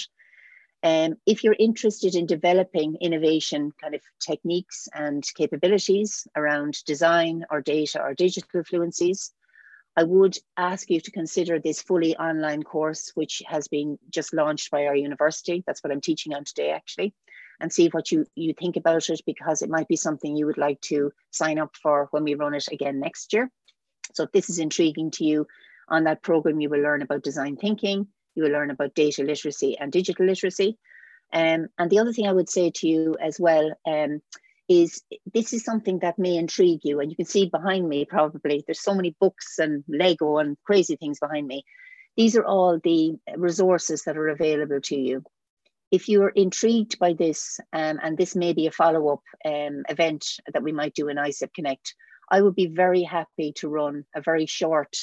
[0.82, 7.60] Um, if you're interested in developing innovation kind of techniques and capabilities around design or
[7.60, 9.30] data or digital fluencies,
[9.96, 14.70] I would ask you to consider this fully online course, which has been just launched
[14.70, 15.62] by our university.
[15.66, 17.12] That's what I'm teaching on today, actually,
[17.60, 20.58] and see what you, you think about it because it might be something you would
[20.58, 23.50] like to sign up for when we run it again next year.
[24.14, 25.46] So if this is intriguing to you,
[25.90, 29.76] on that program, you will learn about design thinking, you will learn about data literacy
[29.78, 30.78] and digital literacy.
[31.32, 34.22] Um, and the other thing I would say to you as well um,
[34.70, 35.02] is
[35.34, 37.00] this is something that may intrigue you.
[37.00, 40.94] And you can see behind me probably, there's so many books and Lego and crazy
[40.94, 41.64] things behind me.
[42.16, 45.24] These are all the resources that are available to you.
[45.90, 50.24] If you're intrigued by this, um, and this may be a follow up um, event
[50.52, 51.92] that we might do in ISEP Connect,
[52.30, 54.94] I would be very happy to run a very short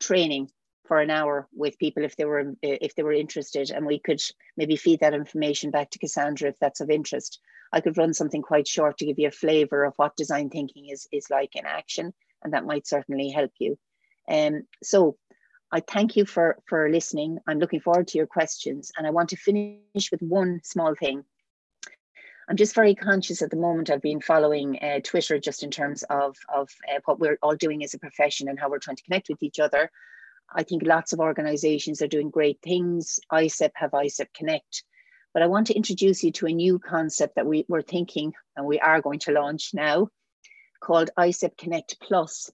[0.00, 0.48] training
[0.86, 4.20] for an hour with people if they were if they were interested and we could
[4.56, 7.38] maybe feed that information back to cassandra if that's of interest
[7.72, 10.88] i could run something quite short to give you a flavor of what design thinking
[10.88, 13.78] is is like in action and that might certainly help you
[14.28, 15.16] um, so
[15.72, 19.28] i thank you for for listening i'm looking forward to your questions and i want
[19.28, 21.24] to finish with one small thing
[22.50, 23.90] I'm just very conscious at the moment.
[23.90, 27.84] I've been following uh, Twitter just in terms of, of uh, what we're all doing
[27.84, 29.88] as a profession and how we're trying to connect with each other.
[30.52, 33.20] I think lots of organizations are doing great things.
[33.32, 34.82] ISEP have ISEP Connect.
[35.32, 38.66] But I want to introduce you to a new concept that we, we're thinking and
[38.66, 40.08] we are going to launch now
[40.80, 42.50] called ISEP Connect Plus.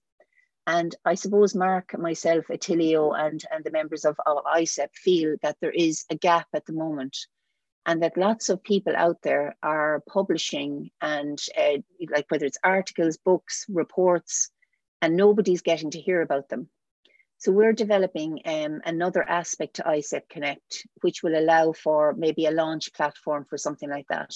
[0.67, 5.57] And I suppose Mark, myself, Attilio, and, and the members of, of ISEP feel that
[5.61, 7.17] there is a gap at the moment
[7.85, 11.77] and that lots of people out there are publishing and uh,
[12.11, 14.51] like whether it's articles, books, reports,
[15.01, 16.69] and nobody's getting to hear about them.
[17.39, 22.51] So we're developing um, another aspect to ISEP Connect, which will allow for maybe a
[22.51, 24.33] launch platform for something like that.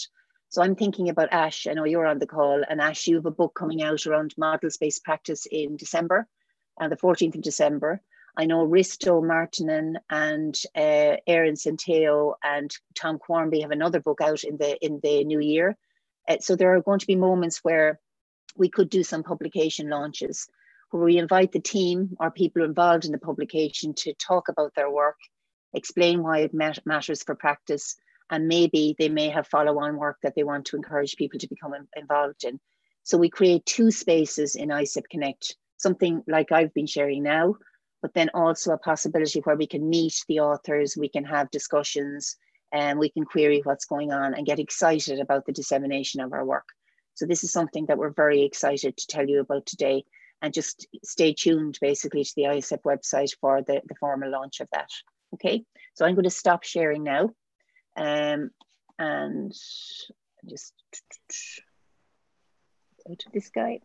[0.49, 1.65] So I'm thinking about Ash.
[1.65, 4.35] I know you're on the call, and Ash, you have a book coming out around
[4.37, 6.27] models-based practice in December,
[6.79, 8.01] and uh, the 14th of December.
[8.37, 11.55] I know Risto Marttinen and uh, Aaron
[12.43, 15.75] and Tom Quarmby have another book out in the in the new year.
[16.29, 17.99] Uh, so there are going to be moments where
[18.55, 20.47] we could do some publication launches
[20.91, 24.89] where we invite the team or people involved in the publication to talk about their
[24.89, 25.17] work,
[25.73, 27.95] explain why it mat- matters for practice,
[28.29, 31.73] and maybe they may have follow-on work that they want to encourage people to become
[31.95, 32.59] involved in.
[33.03, 37.55] So we create two spaces in ISEP Connect, something like I've been sharing now,
[38.01, 42.35] but then also a possibility where we can meet the authors, we can have discussions,
[42.71, 46.45] and we can query what's going on and get excited about the dissemination of our
[46.45, 46.67] work.
[47.15, 50.05] So this is something that we're very excited to tell you about today.
[50.41, 54.67] And just stay tuned basically to the ISEP website for the, the formal launch of
[54.73, 54.89] that.
[55.35, 57.29] Okay, so I'm going to stop sharing now.
[57.95, 58.49] Um,
[58.97, 59.53] and
[60.49, 60.73] just
[63.07, 63.79] go to this guy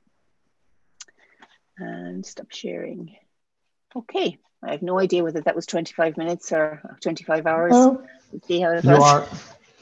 [1.79, 3.17] and stop sharing.
[3.95, 7.75] Okay, I have no idea whether that was 25 minutes or 25 hours.
[7.75, 8.03] Oh,
[8.47, 9.29] see how it you was.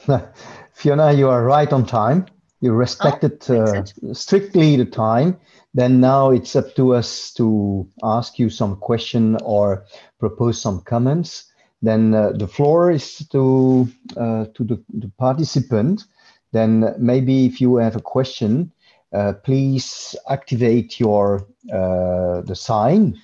[0.07, 0.23] are,
[0.73, 2.25] Fiona, you are right on time.
[2.61, 5.37] You respected oh, uh, strictly the time.
[5.73, 9.85] Then now it's up to us to ask you some question or
[10.19, 11.51] propose some comments.
[11.81, 13.87] Then uh, the floor is to
[14.17, 16.05] uh, to the, the participant.
[16.53, 18.71] Then maybe if you have a question,
[19.13, 23.17] uh, please activate your uh, the sign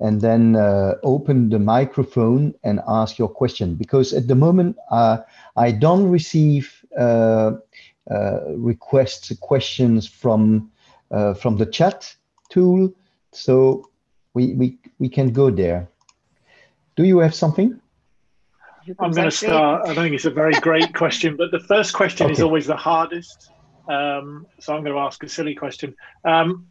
[0.00, 3.74] and then uh, open the microphone and ask your question.
[3.74, 5.18] Because at the moment, uh,
[5.56, 6.84] I don't receive
[8.10, 10.70] requests, questions from
[11.10, 12.14] uh, from the chat
[12.50, 12.92] tool,
[13.32, 13.88] so
[14.34, 15.88] we, we, we can go there.
[16.96, 17.80] Do you have something?
[18.98, 19.88] I'm going to start.
[19.88, 22.32] I think it's a very great question, but the first question okay.
[22.32, 23.50] is always the hardest.
[23.88, 25.94] Um, so I'm going to ask a silly question.
[26.24, 26.68] Um,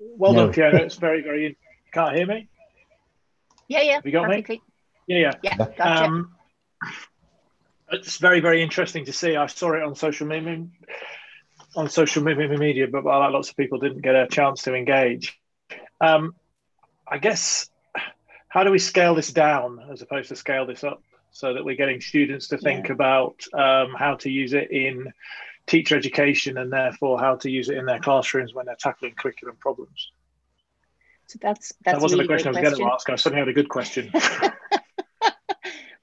[0.00, 0.46] well no.
[0.46, 0.78] done, Fiona.
[0.78, 1.56] It's very, very.
[1.92, 2.48] Can't hear me.
[3.68, 3.94] Yeah, yeah.
[3.96, 4.56] Have you got perfectly.
[4.56, 4.62] me?
[5.06, 5.32] Yeah, yeah.
[5.42, 6.04] Yeah, gotcha.
[6.04, 6.34] Um,
[7.92, 9.36] it's very, very interesting to see.
[9.36, 10.64] I saw it on social media,
[11.76, 15.38] on social media, but lots of people didn't get a chance to engage.
[16.00, 16.34] Um,
[17.06, 17.70] I guess,
[18.48, 21.76] how do we scale this down as opposed to scale this up so that we're
[21.76, 22.94] getting students to think yeah.
[22.94, 25.12] about um, how to use it in
[25.66, 29.56] teacher education and therefore how to use it in their classrooms when they're tackling curriculum
[29.60, 30.12] problems?
[31.26, 33.08] So that's that's that wasn't really a question I was going to ask.
[33.08, 34.12] I suddenly had a good question.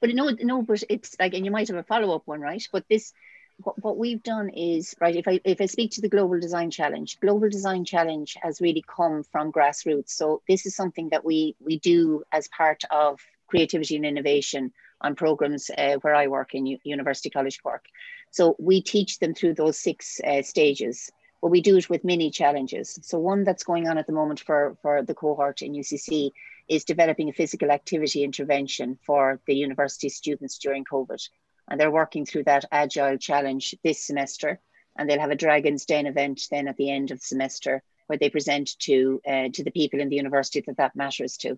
[0.01, 2.65] but no, no, but it's like, and you might have a follow up one, right?
[2.71, 3.13] But this,
[3.57, 5.15] what, what we've done is right.
[5.15, 8.83] If I if I speak to the Global Design Challenge, Global Design Challenge has really
[8.87, 10.09] come from grassroots.
[10.09, 15.15] So this is something that we we do as part of creativity and innovation on
[15.15, 17.85] programs uh, where I work in U- University College Cork.
[18.31, 21.09] So we teach them through those six uh, stages
[21.41, 22.99] but we do it with mini challenges.
[23.01, 26.31] So one that's going on at the moment for, for the cohort in UCC
[26.69, 31.21] is developing a physical activity intervention for the university students during COVID.
[31.67, 34.59] And they're working through that agile challenge this semester.
[34.95, 38.29] And they'll have a Dragon's Den event then at the end of semester where they
[38.29, 41.51] present to, uh, to the people in the university that that matters to.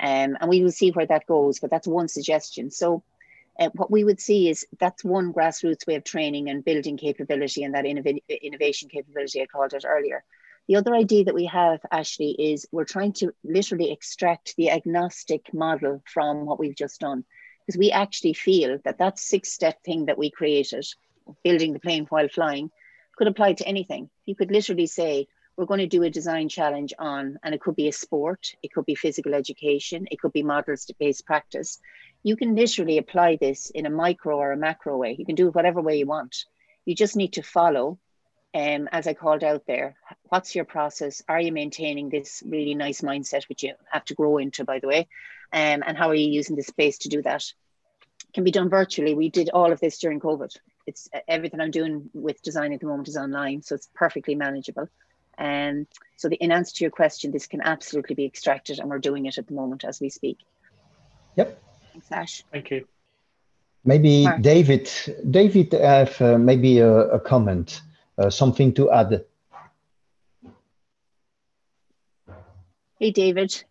[0.00, 2.70] Um, and we will see where that goes, but that's one suggestion.
[2.70, 3.02] So
[3.58, 7.64] uh, what we would see is that's one grassroots way of training and building capability
[7.64, 10.24] and that innov- innovation capability I called it earlier.
[10.68, 15.52] The other idea that we have, Ashley, is we're trying to literally extract the agnostic
[15.54, 17.24] model from what we've just done.
[17.66, 20.86] Because we actually feel that that six step thing that we created,
[21.42, 22.70] building the plane while flying,
[23.16, 24.10] could apply to anything.
[24.26, 25.26] You could literally say,
[25.56, 28.72] we're going to do a design challenge on, and it could be a sport, it
[28.72, 31.80] could be physical education, it could be models based practice
[32.22, 35.16] you can literally apply this in a micro or a macro way.
[35.18, 36.44] You can do it whatever way you want.
[36.84, 37.98] You just need to follow,
[38.54, 41.22] um, as I called out there, what's your process?
[41.28, 44.88] Are you maintaining this really nice mindset, which you have to grow into, by the
[44.88, 45.08] way?
[45.52, 47.44] Um, and how are you using the space to do that?
[48.28, 49.14] It can be done virtually.
[49.14, 50.54] We did all of this during COVID.
[50.86, 54.88] It's everything I'm doing with design at the moment is online, so it's perfectly manageable.
[55.36, 58.90] And um, so, the, in answer to your question, this can absolutely be extracted, and
[58.90, 60.38] we're doing it at the moment as we speak.
[61.36, 62.44] Yep, Thanks, Ash.
[62.52, 62.86] Thank you.
[63.84, 64.42] Maybe Mark.
[64.42, 64.90] David,
[65.30, 67.80] David have uh, maybe a, a comment,
[68.30, 69.24] something to add.
[72.98, 73.64] Hey, David.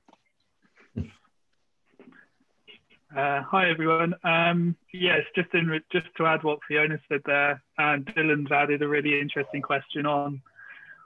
[3.16, 4.14] Uh, hi everyone.
[4.24, 8.88] Um, yes, just in just to add what Fiona said there, and Dylan's added a
[8.88, 10.42] really interesting question on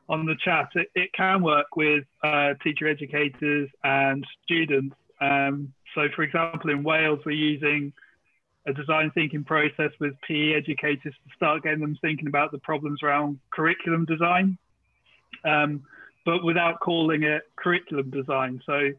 [0.09, 0.69] on the chat.
[0.75, 4.95] It, it can work with uh, teacher educators and students.
[5.21, 7.93] Um, so, for example, in Wales, we're using
[8.67, 13.01] a design thinking process with PE educators to start getting them thinking about the problems
[13.03, 14.57] around curriculum design,
[15.45, 15.83] um,
[16.25, 18.61] but without calling it curriculum design.
[18.65, 18.91] So,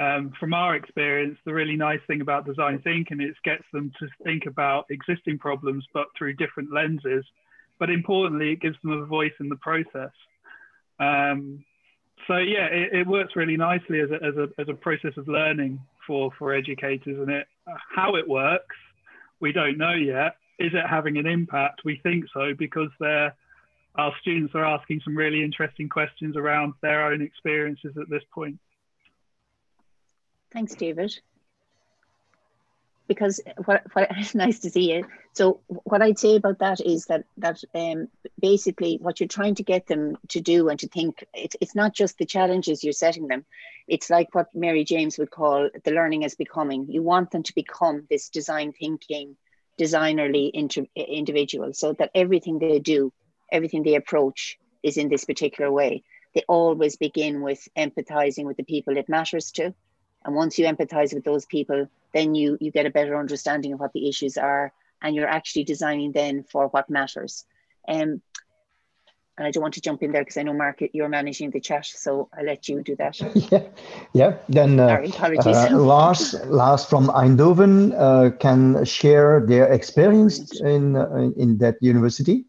[0.00, 4.08] Um, from our experience, the really nice thing about design thinking is gets them to
[4.24, 7.24] think about existing problems, but through different lenses.
[7.78, 10.14] But importantly, it gives them a voice in the process.
[10.98, 11.64] Um,
[12.26, 15.28] so yeah, it, it, works really nicely as a, as a, as a process of
[15.28, 17.18] learning for, for educators.
[17.18, 17.46] And it,
[17.94, 18.76] how it works,
[19.40, 20.36] we don't know yet.
[20.58, 21.82] Is it having an impact?
[21.84, 27.22] We think so because our students are asking some really interesting questions around their own
[27.22, 28.58] experiences at this point.
[30.52, 31.18] Thanks, David.
[33.10, 35.04] Because what, what it's nice to see you.
[35.32, 38.06] So what I'd say about that is that that um,
[38.40, 41.92] basically what you're trying to get them to do and to think it's it's not
[41.92, 43.44] just the challenges you're setting them.
[43.88, 46.86] It's like what Mary James would call the learning as becoming.
[46.88, 49.36] You want them to become this design thinking,
[49.76, 53.12] designerly inter- individual, so that everything they do,
[53.50, 56.04] everything they approach, is in this particular way.
[56.32, 59.74] They always begin with empathizing with the people it matters to
[60.24, 63.80] and once you empathize with those people, then you you get a better understanding of
[63.80, 67.44] what the issues are, and you're actually designing then for what matters.
[67.88, 68.22] Um,
[69.40, 71.60] and I don't want to jump in there because I know Mark, you're managing the
[71.60, 73.18] chat, so I'll let you do that.
[73.50, 73.62] yeah,
[74.12, 74.36] yeah.
[74.50, 81.30] Then uh, Sorry, uh, Lars, Lars from Eindhoven uh, can share their experience in uh,
[81.38, 82.44] in that university.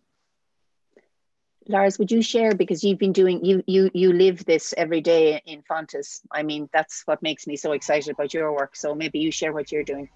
[1.68, 5.42] Lars, would you share because you've been doing you you you live this every day
[5.46, 6.22] in Fontys.
[6.32, 8.76] I mean, that's what makes me so excited about your work.
[8.76, 10.10] So maybe you share what you're doing.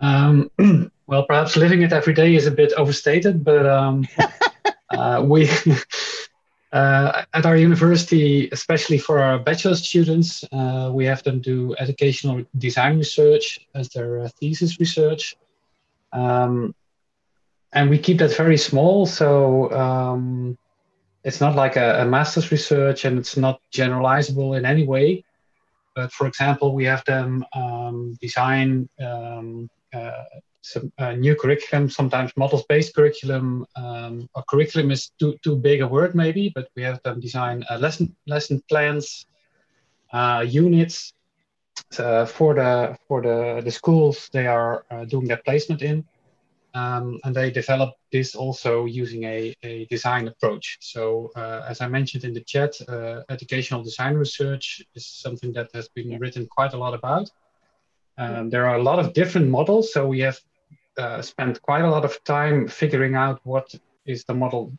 [0.00, 0.50] Um,
[1.06, 4.06] well, perhaps living it every day is a bit overstated, but um,
[4.90, 5.48] uh, we
[6.72, 12.44] uh, at our university, especially for our bachelor students, uh, we have them do educational
[12.58, 15.36] design research as their uh, thesis research.
[16.12, 16.74] Um,
[17.72, 19.06] and we keep that very small.
[19.06, 20.58] So um,
[21.24, 25.24] it's not like a, a, master's research and it's not generalizable in any way.
[25.94, 30.24] But for example, we have them um, design um, uh,
[30.62, 33.66] some uh, new curriculum, sometimes models-based curriculum.
[33.76, 37.64] Um, or curriculum is too, too big a word maybe, but we have them design
[37.68, 39.26] uh, lesson lesson plans,
[40.12, 41.12] uh, units
[41.98, 46.04] uh, for the for the the schools they are uh, doing their placement in.
[46.74, 50.78] Um, and they developed this also using a, a design approach.
[50.80, 55.68] So, uh, as I mentioned in the chat, uh, educational design research is something that
[55.74, 57.30] has been written quite a lot about.
[58.16, 60.38] Um, there are a lot of different models, so we have
[60.96, 63.74] uh, spent quite a lot of time figuring out what
[64.06, 64.72] is the model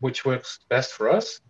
[0.00, 1.40] which works best for us.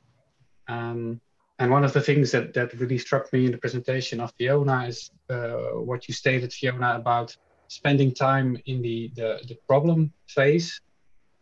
[0.68, 1.20] Um,
[1.58, 4.86] and one of the things that, that really struck me in the presentation of Fiona
[4.86, 7.36] is uh, what you stated, Fiona, about
[7.68, 10.80] spending time in the, the, the problem phase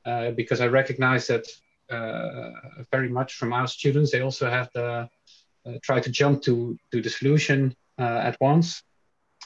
[0.04, 1.46] uh, because I recognize that
[1.90, 2.50] uh,
[2.90, 4.10] very much from our students.
[4.10, 5.08] They also have the
[5.66, 8.82] uh, try to jump to, to the solution uh, at once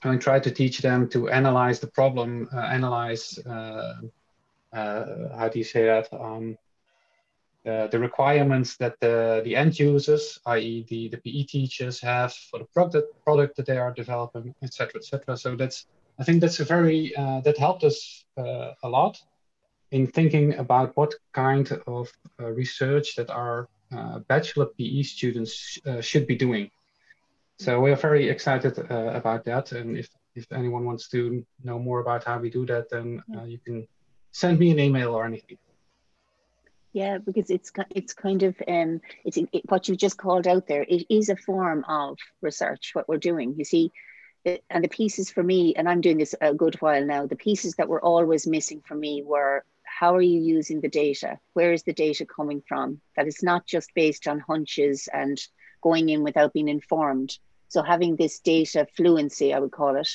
[0.02, 3.94] and try to teach them to analyze the problem, uh, analyze, uh,
[4.72, 6.08] how do you say that?
[6.12, 6.56] Um,
[7.64, 10.86] the requirements that the, the end users, i.e.
[10.88, 15.36] The, the PE teachers have for the product, product that they are developing, etc., etc.
[15.36, 15.86] So that's
[16.20, 19.18] I think that's a very uh, that helped us uh, a lot
[19.90, 26.00] in thinking about what kind of uh, research that our uh, bachelor PE students uh,
[26.00, 26.70] should be doing.
[27.58, 31.78] So we are very excited uh, about that, and if if anyone wants to know
[31.78, 33.88] more about how we do that, then you can
[34.30, 35.58] send me an email or anything.
[36.92, 40.84] Yeah, because it's it's kind of um, it's it, what you just called out there.
[40.88, 42.90] It is a form of research.
[42.94, 43.92] What we're doing, you see,
[44.44, 47.74] and the pieces for me, and I'm doing this a good while now, the pieces
[47.74, 51.38] that were always missing for me were how are you using the data?
[51.52, 53.00] Where is the data coming from?
[53.16, 55.38] That it's not just based on hunches and
[55.82, 57.38] going in without being informed.
[57.68, 60.08] So having this data fluency, I would call it,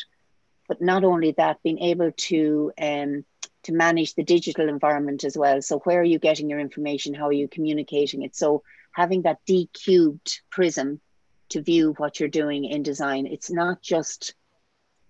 [0.68, 3.26] but not only that, being able to um,
[3.64, 5.62] to manage the digital environment as well.
[5.62, 7.14] So where are you getting your information?
[7.14, 8.36] How are you communicating it?
[8.36, 11.02] So having that D cubed prism
[11.50, 13.26] to view what you're doing in design.
[13.28, 14.34] It's not just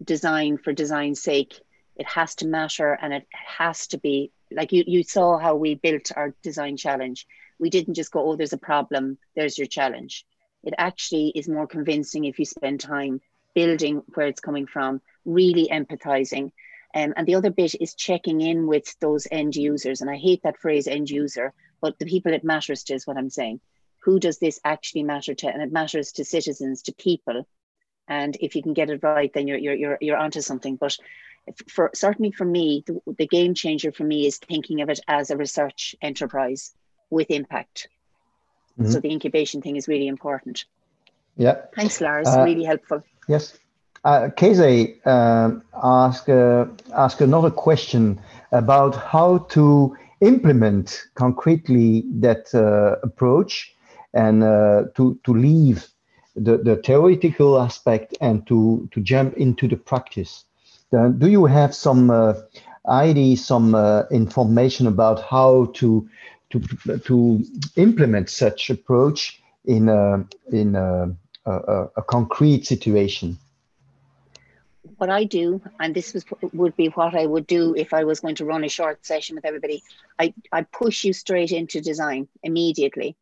[0.03, 1.59] design for design's sake.
[1.95, 5.75] It has to matter and it has to be like you, you saw how we
[5.75, 7.25] built our design challenge.
[7.59, 10.25] We didn't just go, oh, there's a problem, there's your challenge.
[10.63, 13.21] It actually is more convincing if you spend time
[13.53, 16.51] building where it's coming from, really empathizing.
[16.93, 20.01] Um, and the other bit is checking in with those end users.
[20.01, 23.17] And I hate that phrase end user, but the people it matters to is what
[23.17, 23.59] I'm saying
[24.05, 25.47] who does this actually matter to?
[25.47, 27.47] And it matters to citizens, to people.
[28.07, 30.75] And if you can get it right, then you're you're you're, you're onto something.
[30.75, 30.95] But
[31.67, 35.31] for certainly for me, the, the game changer for me is thinking of it as
[35.31, 36.73] a research enterprise
[37.09, 37.87] with impact.
[38.79, 38.91] Mm-hmm.
[38.91, 40.65] So the incubation thing is really important.
[41.37, 41.61] Yeah.
[41.75, 42.27] Thanks, Lars.
[42.27, 43.03] Uh, really helpful.
[43.27, 43.57] Yes.
[44.03, 45.49] Uh, Keze uh,
[45.83, 48.19] ask uh, ask another question
[48.51, 53.74] about how to implement concretely that uh, approach
[54.15, 55.87] and uh, to to leave
[56.35, 60.45] the, the theoretical aspect and to to jump into the practice.
[60.91, 62.33] do you have some uh,
[62.87, 66.09] ideas, some uh, information about how to
[66.49, 66.59] to
[67.05, 67.43] to
[67.75, 73.37] implement such approach in a in a, a, a concrete situation?
[74.97, 78.19] what I do, and this was would be what I would do if I was
[78.19, 79.83] going to run a short session with everybody.
[80.19, 83.15] I, I push you straight into design immediately.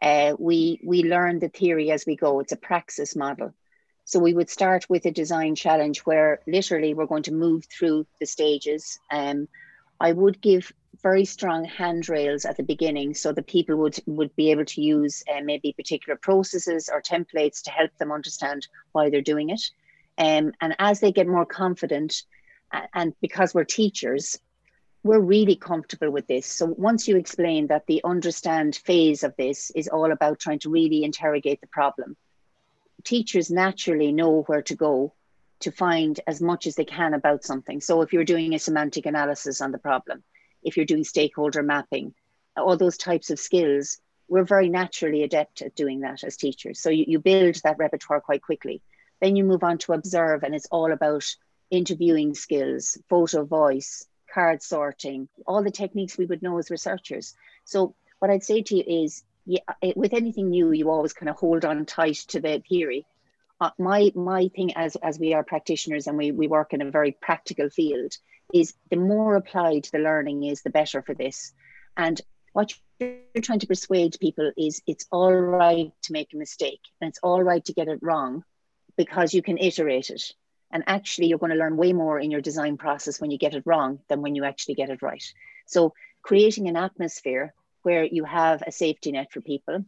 [0.00, 2.40] Uh, we we learn the theory as we go.
[2.40, 3.54] It's a praxis model.
[4.04, 8.06] So we would start with a design challenge where literally we're going to move through
[8.18, 8.98] the stages.
[9.10, 9.46] Um,
[10.00, 10.72] I would give
[11.02, 15.22] very strong handrails at the beginning so that people would would be able to use
[15.32, 19.62] uh, maybe particular processes or templates to help them understand why they're doing it.
[20.18, 22.22] Um, and as they get more confident,
[22.94, 24.38] and because we're teachers,
[25.02, 26.46] we're really comfortable with this.
[26.46, 30.70] So once you explain that the understand phase of this is all about trying to
[30.70, 32.16] really interrogate the problem,
[33.04, 35.14] teachers naturally know where to go
[35.60, 37.80] to find as much as they can about something.
[37.80, 40.22] So if you're doing a semantic analysis on the problem,
[40.62, 42.14] if you're doing stakeholder mapping,
[42.56, 43.98] all those types of skills,
[44.28, 46.80] we're very naturally adept at doing that as teachers.
[46.80, 48.82] So you, you build that repertoire quite quickly.
[49.20, 51.24] Then you move on to observe, and it's all about
[51.70, 57.34] interviewing skills, photo voice, card sorting, all the techniques we would know as researchers.
[57.64, 59.60] So, what I'd say to you is, yeah,
[59.96, 63.06] with anything new, you always kind of hold on tight to the theory.
[63.60, 66.90] Uh, my my thing as as we are practitioners and we we work in a
[66.90, 68.16] very practical field
[68.54, 71.52] is the more applied the learning is, the better for this.
[71.96, 72.20] And
[72.52, 77.08] what you're trying to persuade people is it's all right to make a mistake and
[77.08, 78.44] it's all right to get it wrong
[78.96, 80.22] because you can iterate it.
[80.72, 83.54] And actually, you're going to learn way more in your design process when you get
[83.54, 85.24] it wrong than when you actually get it right.
[85.66, 89.84] So, creating an atmosphere where you have a safety net for people,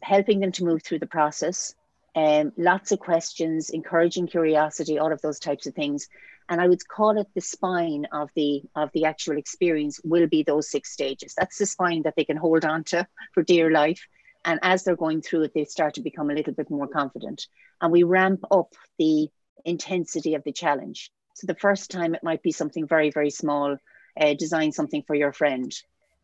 [0.00, 1.74] helping them to move through the process,
[2.16, 6.08] um, lots of questions, encouraging curiosity, all of those types of things.
[6.48, 10.42] And I would call it the spine of the of the actual experience will be
[10.42, 11.34] those six stages.
[11.36, 14.06] That's the spine that they can hold on to for dear life
[14.44, 17.46] and as they're going through it, they start to become a little bit more confident.
[17.80, 19.28] And we ramp up the
[19.64, 21.10] intensity of the challenge.
[21.34, 23.76] So the first time it might be something very, very small,
[24.18, 25.72] uh, design something for your friend.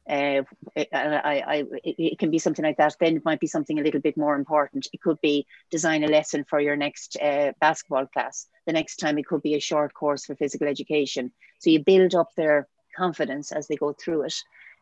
[0.09, 0.43] Uh,
[0.74, 2.97] it, I, I, it, it, can be something like that.
[2.99, 4.88] Then it might be something a little bit more important.
[4.93, 8.47] It could be design a lesson for your next uh, basketball class.
[8.66, 11.32] The next time it could be a short course for physical education.
[11.59, 12.66] So you build up their
[12.97, 14.34] confidence as they go through it.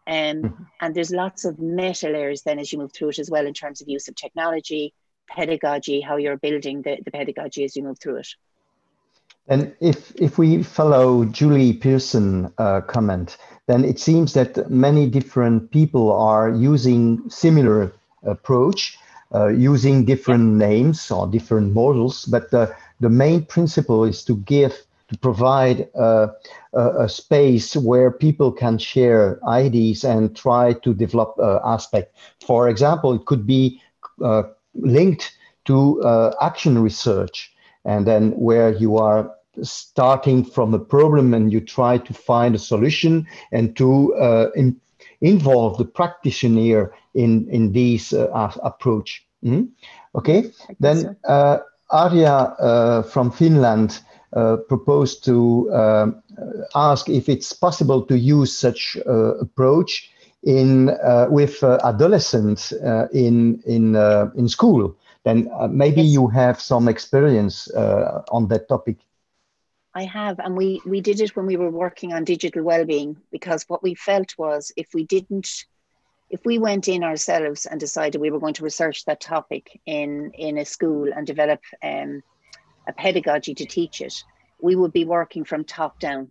[0.06, 0.62] Um, mm-hmm.
[0.80, 3.52] And there's lots of meta layers then as you move through it as well in
[3.54, 4.94] terms of use of technology,
[5.28, 8.28] pedagogy, how you're building the, the pedagogy as you move through it.
[9.48, 15.70] And if if we follow Julie Pearson uh, comment, then it seems that many different
[15.70, 17.92] people are using similar
[18.24, 18.98] approach,
[19.34, 24.72] uh, using different names or different models, but the, the main principle is to give
[25.08, 26.28] to provide a,
[26.74, 32.14] a, space where people can share ideas and try to develop uh, aspect.
[32.44, 33.80] For example, it could be
[34.22, 34.42] uh,
[34.74, 35.34] linked
[35.64, 37.50] to uh, action research,
[37.86, 39.30] and then where you are
[39.62, 44.80] starting from a problem and you try to find a solution and to uh, in,
[45.20, 49.26] involve the practitioner in in this uh, approach.
[49.44, 49.64] Mm-hmm.
[50.14, 50.50] Okay,
[50.80, 51.58] then uh,
[51.90, 54.00] Arja uh, from Finland
[54.36, 55.70] uh, proposed to
[56.74, 60.10] ask if it's possible to use such uh, approach
[60.42, 62.72] in uh, with adolescents
[63.12, 63.96] in in
[64.36, 64.94] in school.
[65.24, 66.12] Then maybe yes.
[66.12, 67.68] you have some experience
[68.30, 68.96] on that topic.
[69.94, 73.64] I have, and we we did it when we were working on digital well-being because
[73.68, 75.64] what we felt was if we didn't
[76.30, 80.32] if we went in ourselves and decided we were going to research that topic in
[80.34, 82.22] in a school and develop um,
[82.86, 84.14] a pedagogy to teach it,
[84.60, 86.30] we would be working from top down.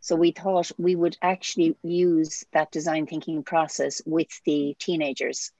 [0.00, 5.50] So we thought we would actually use that design thinking process with the teenagers.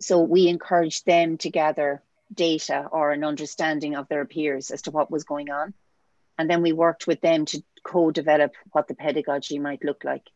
[0.00, 2.02] So we encouraged them to gather
[2.34, 5.72] data or an understanding of their peers as to what was going on.
[6.38, 10.28] And then we worked with them to co develop what the pedagogy might look like.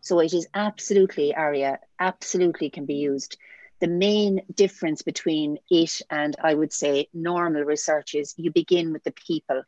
[0.00, 3.36] So it is absolutely, Arja, absolutely can be used
[3.80, 9.04] the main difference between it and I would say normal research is you begin with
[9.04, 9.62] the people.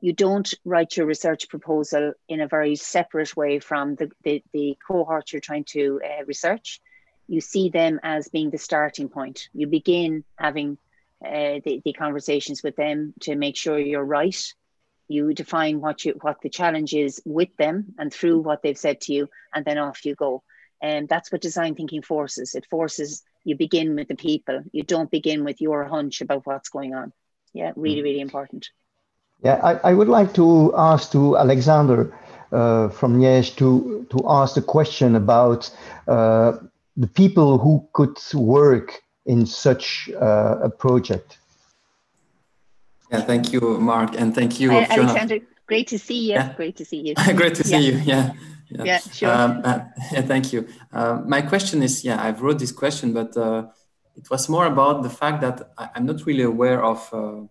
[0.00, 4.78] You don't write your research proposal in a very separate way from the, the, the
[4.86, 6.80] cohort you're trying to uh, research.
[7.28, 9.48] You see them as being the starting point.
[9.52, 10.78] You begin having
[11.24, 14.54] uh, the, the conversations with them to make sure you're right.
[15.08, 19.00] You define what you what the challenge is with them and through what they've said
[19.02, 20.42] to you, and then off you go.
[20.82, 22.54] And that's what design thinking forces.
[22.54, 24.62] It forces you begin with the people.
[24.72, 27.12] You don't begin with your hunch about what's going on.
[27.52, 28.68] Yeah, really, really important.
[29.42, 32.12] Yeah, I, I would like to ask to Alexander
[32.52, 35.70] uh, from Liège to to ask the question about
[36.08, 36.52] uh,
[36.96, 41.38] the people who could work in such uh, a project.
[43.10, 45.38] Yeah, thank you, Mark, and thank you, Hi, Alexander.
[45.66, 46.34] Great to see you.
[46.34, 46.54] Yeah.
[46.54, 47.14] Great to see you.
[47.34, 47.78] Great to see yeah.
[47.78, 47.98] you.
[47.98, 48.32] Yeah.
[48.68, 49.30] Yeah, yeah sure.
[49.30, 49.78] Um, uh,
[50.12, 50.66] yeah, thank you.
[50.92, 53.66] Uh, my question is, yeah, I've wrote this question, but uh,
[54.16, 57.42] it was more about the fact that I, am not really aware of uh,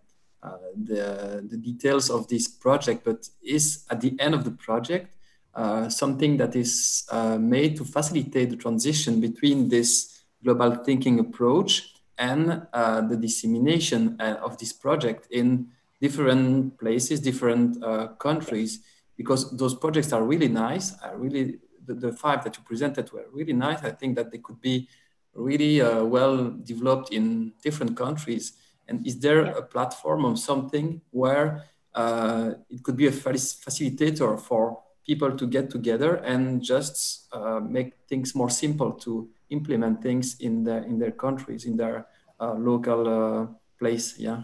[0.43, 5.15] uh, the, the details of this project, but is at the end of the project
[5.53, 7.05] uh, something that is
[7.39, 14.73] made to facilitate the transition between this global thinking approach and the dissemination of this
[14.73, 15.67] project in
[16.01, 17.81] different places, different
[18.19, 18.79] countries
[19.17, 20.93] because those projects are really nice.
[21.01, 23.83] I really the, the, five that you presented were really nice.
[23.83, 24.87] I think that they could be
[25.33, 28.53] really uh, well developed in different countries.
[28.87, 34.79] And is there a platform or something where uh, it could be a facilitator for
[35.05, 40.63] people to get together and just uh, make things more simple to implement things in
[40.63, 42.07] their in their countries, in their
[42.39, 43.47] uh, local uh,
[43.79, 44.19] place?
[44.19, 44.43] Yeah.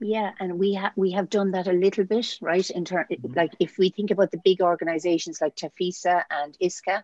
[0.00, 2.68] Yeah, and we have we have done that a little bit, right?
[2.70, 3.32] In turn, mm-hmm.
[3.34, 7.02] like if we think about the big organizations like TAFISA and ISCA,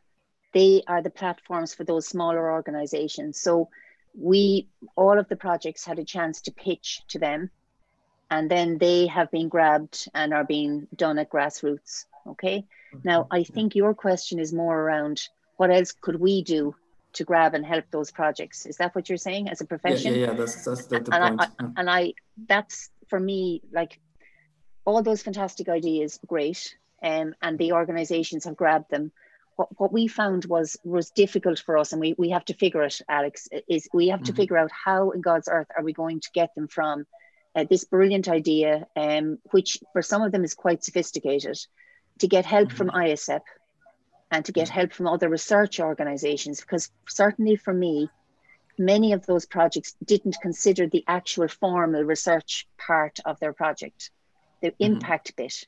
[0.52, 3.40] they are the platforms for those smaller organizations.
[3.40, 3.68] So
[4.14, 7.50] we all of the projects had a chance to pitch to them,
[8.30, 12.06] and then they have been grabbed and are being done at grassroots.
[12.26, 12.66] Okay.
[13.04, 15.28] Now I think your question is more around
[15.60, 16.74] what else could we do
[17.12, 18.64] to grab and help those projects.
[18.64, 20.14] Is that what you're saying as a profession?
[20.14, 20.32] Yeah, yeah, yeah.
[20.32, 21.50] that's that's the, the and point.
[21.58, 22.14] I, and I,
[22.48, 24.00] that's for me, like
[24.86, 29.12] all those fantastic ideas, great, um, and the organisations have grabbed them.
[29.56, 32.84] What, what we found was was difficult for us, and we we have to figure
[32.84, 33.46] it, Alex.
[33.68, 34.36] Is we have to mm-hmm.
[34.36, 37.04] figure out how in God's earth are we going to get them from
[37.54, 41.58] uh, this brilliant idea, um, which for some of them is quite sophisticated,
[42.20, 42.78] to get help mm-hmm.
[42.78, 43.42] from ISEP
[44.30, 44.72] and to get mm.
[44.72, 48.08] help from other research organizations because certainly for me
[48.78, 54.10] many of those projects didn't consider the actual formal research part of their project
[54.62, 54.94] the mm-hmm.
[54.94, 55.64] impact bit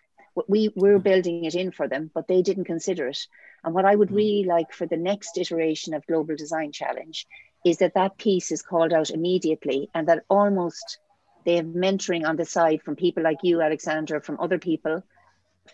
[0.49, 1.03] we were mm.
[1.03, 3.27] building it in for them but they didn't consider it
[3.65, 4.17] and what i would mm.
[4.17, 7.27] really like for the next iteration of global design challenge
[7.65, 10.99] is that that piece is called out immediately and that almost
[11.45, 15.03] they have mentoring on the side from people like you alexander from other people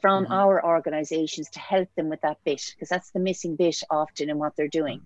[0.00, 0.32] from mm-hmm.
[0.32, 4.38] our organizations to help them with that bit because that's the missing bit often in
[4.38, 5.00] what they're doing.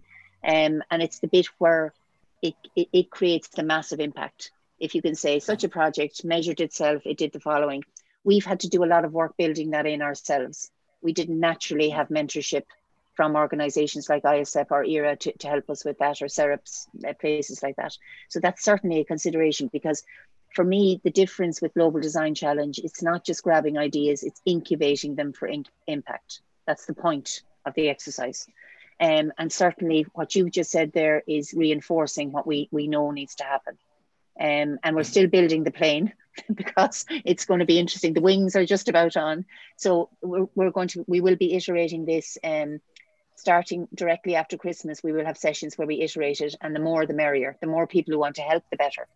[0.45, 1.95] Um, and it's the bit where
[2.43, 4.51] it, it, it creates the massive impact
[4.83, 5.39] if you can say.
[5.39, 7.85] Such a project measured itself it did the following.
[8.25, 10.71] We've had to do a lot of work building that in ourselves.
[11.01, 12.65] We didn't naturally have mentorship
[13.15, 17.13] from organizations like ISEP or ERA to, to help us with that or SEREPs, uh,
[17.13, 17.97] places like that.
[18.29, 20.03] So that's certainly a consideration because
[20.55, 25.15] for me, the difference with Global Design Challenge, it's not just grabbing ideas, it's incubating
[25.15, 26.41] them for in- impact.
[26.67, 28.47] That's the point of the exercise.
[29.01, 33.35] Um, and certainly what you just said there is reinforcing what we, we know needs
[33.37, 33.79] to happen.
[34.39, 36.13] Um, and we're still building the plane
[36.55, 38.13] because it's going to be interesting.
[38.13, 39.45] The wings are just about on.
[39.77, 42.81] So we're, we're going to, we will be iterating this um,
[43.37, 45.03] starting directly after Christmas.
[45.03, 47.57] We will have sessions where we iterate it and the more the merrier.
[47.61, 49.09] The more people who want to help, the better.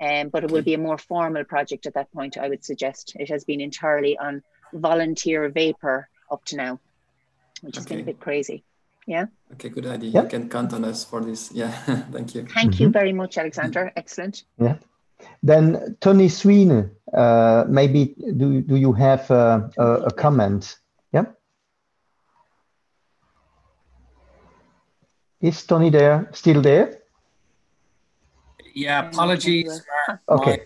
[0.00, 3.16] Um, but it will be a more formal project at that point, I would suggest.
[3.18, 4.42] It has been entirely on
[4.72, 6.80] volunteer vapor up to now,
[7.62, 7.96] which has okay.
[7.96, 8.64] been a bit crazy.
[9.06, 9.26] Yeah.
[9.52, 10.10] Okay, good idea.
[10.10, 10.24] Yep.
[10.24, 11.52] You can count on us for this.
[11.52, 11.70] Yeah,
[12.12, 12.46] thank you.
[12.46, 12.82] Thank mm-hmm.
[12.82, 13.92] you very much, Alexander.
[13.96, 14.44] Excellent.
[14.58, 14.76] Yeah.
[15.42, 20.78] Then Tony Sweeney, uh, maybe do, do you have uh, a, a comment?
[21.12, 21.26] Yeah.
[25.40, 26.30] Is Tony there?
[26.32, 27.03] Still there?
[28.74, 29.82] Yeah, apologies.
[30.28, 30.62] Okay.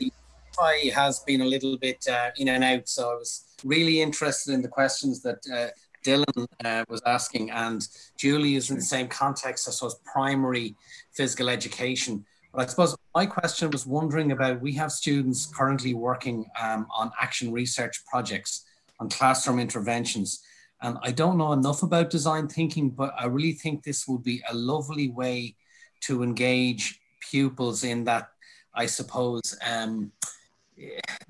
[0.59, 4.53] My has been a little bit uh, in and out, so I was really interested
[4.53, 5.69] in the questions that uh,
[6.05, 7.87] Dylan uh, was asking, and
[8.17, 10.75] Julie is in the same context, I suppose, primary
[11.13, 12.25] physical education.
[12.53, 17.13] But I suppose my question was wondering about we have students currently working um, on
[17.21, 18.65] action research projects
[18.99, 20.41] on classroom interventions.
[20.83, 24.43] And I don't know enough about design thinking, but I really think this would be
[24.49, 25.55] a lovely way
[26.03, 27.01] to engage
[27.31, 28.31] pupils in that,
[28.75, 30.13] I suppose, um,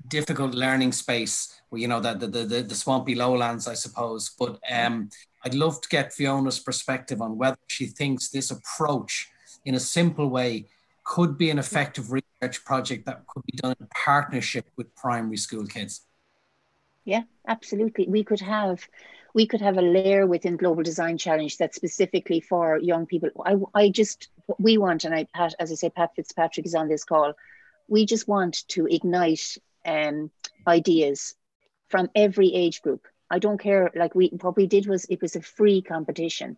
[0.07, 1.61] difficult learning space.
[1.71, 4.31] You know, the, the, the, the swampy lowlands, I suppose.
[4.37, 5.09] But um,
[5.43, 9.29] I'd love to get Fiona's perspective on whether she thinks this approach,
[9.65, 10.67] in a simple way,
[11.03, 15.65] could be an effective research project that could be done in partnership with primary school
[15.65, 16.01] kids?
[17.03, 18.07] Yeah, absolutely.
[18.07, 18.87] We could have
[19.33, 23.29] we could have a layer within Global Design Challenge that's specifically for young people.
[23.45, 26.87] I, I just we want, and I Pat, as I say, Pat Fitzpatrick is on
[26.87, 27.33] this call.
[27.87, 30.31] We just want to ignite um,
[30.67, 31.35] ideas
[31.87, 33.07] from every age group.
[33.29, 33.91] I don't care.
[33.95, 36.57] Like we, what we did was it was a free competition.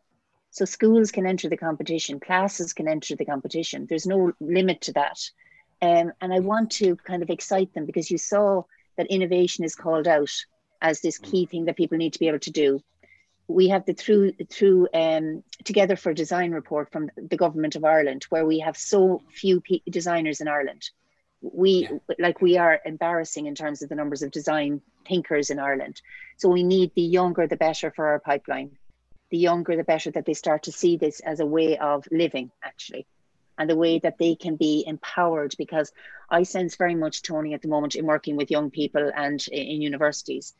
[0.51, 3.87] So schools can enter the competition, classes can enter the competition.
[3.89, 5.19] There's no limit to that.
[5.81, 8.63] Um, and I want to kind of excite them because you saw
[8.97, 10.31] that innovation is called out
[10.81, 12.81] as this key thing that people need to be able to do.
[13.53, 18.25] We have the through through um, together for design report from the government of Ireland,
[18.29, 20.89] where we have so few designers in Ireland.
[21.41, 22.15] We yeah.
[22.19, 26.01] like we are embarrassing in terms of the numbers of design thinkers in Ireland.
[26.37, 28.77] So we need the younger the better for our pipeline.
[29.29, 32.51] The younger the better that they start to see this as a way of living,
[32.63, 33.07] actually
[33.57, 35.91] and the way that they can be empowered because
[36.29, 39.81] I sense very much Tony at the moment in working with young people and in
[39.81, 40.53] universities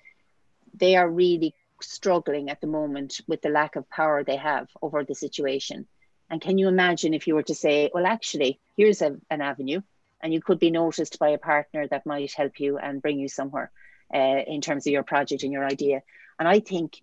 [0.73, 1.53] they are really
[1.83, 5.87] struggling at the moment with the lack of power they have over the situation.
[6.29, 9.81] And can you imagine if you were to say, well, actually, here's a, an avenue,
[10.21, 13.27] and you could be noticed by a partner that might help you and bring you
[13.27, 13.71] somewhere
[14.13, 16.01] uh, in terms of your project and your idea.
[16.39, 17.01] And I think,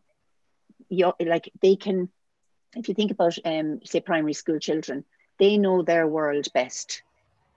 [0.88, 2.08] you like they can,
[2.74, 5.04] if you think about, um, say, primary school children,
[5.38, 7.02] they know their world best,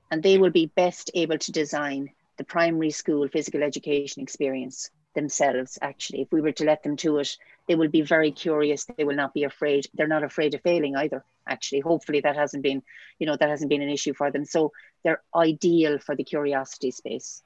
[0.10, 5.78] and they will be best able to design the primary school physical education experience themselves
[5.82, 6.22] actually.
[6.22, 7.38] If we were to let them to it
[7.68, 8.86] they will be very curious.
[8.86, 9.88] They will not be afraid.
[9.94, 11.82] They're not afraid of failing either actually.
[11.82, 12.82] Hopefully that hasn't been
[13.20, 14.46] you know that hasn't been an issue for them.
[14.46, 14.72] So
[15.04, 17.42] they're ideal for the curiosity space.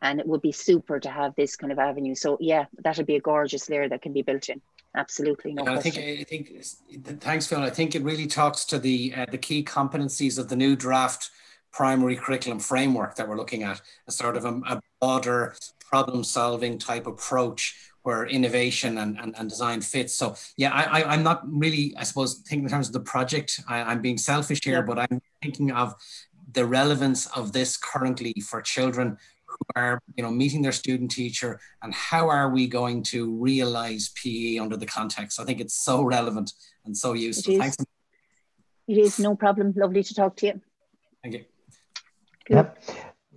[0.00, 2.14] And it would be super to have this kind of avenue.
[2.14, 4.60] So yeah that'd be a gorgeous layer that can be built in.
[4.96, 6.64] Absolutely no I think I think
[7.20, 10.56] thanks Phil I think it really talks to the uh, the key competencies of the
[10.56, 11.30] new draft
[11.72, 15.54] primary curriculum framework that we're looking at a sort of a, a broader
[15.88, 20.14] problem solving type approach where innovation and, and, and design fits.
[20.14, 23.60] So yeah, I, I, am not really, I suppose, thinking in terms of the project.
[23.68, 24.82] I, am being selfish here, yeah.
[24.82, 25.94] but I'm thinking of
[26.52, 31.60] the relevance of this currently for children who are, you know, meeting their student teacher
[31.82, 35.40] and how are we going to realize PE under the context?
[35.40, 36.52] I think it's so relevant
[36.84, 37.52] and so useful.
[37.52, 37.60] It is.
[37.60, 37.76] Thanks.
[38.86, 39.74] It is no problem.
[39.76, 40.60] Lovely to talk to you.
[41.22, 41.44] Thank you.
[42.48, 42.82] Yep.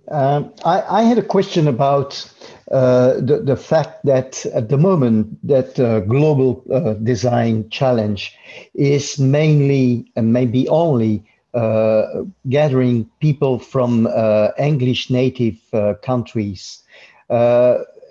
[0.08, 2.28] Um, I, I, had a question about
[2.72, 8.36] uh, the, the fact that at the moment that uh, global uh, design challenge
[8.74, 11.24] is mainly and maybe only
[11.54, 16.82] uh, gathering people from uh, English native uh, countries.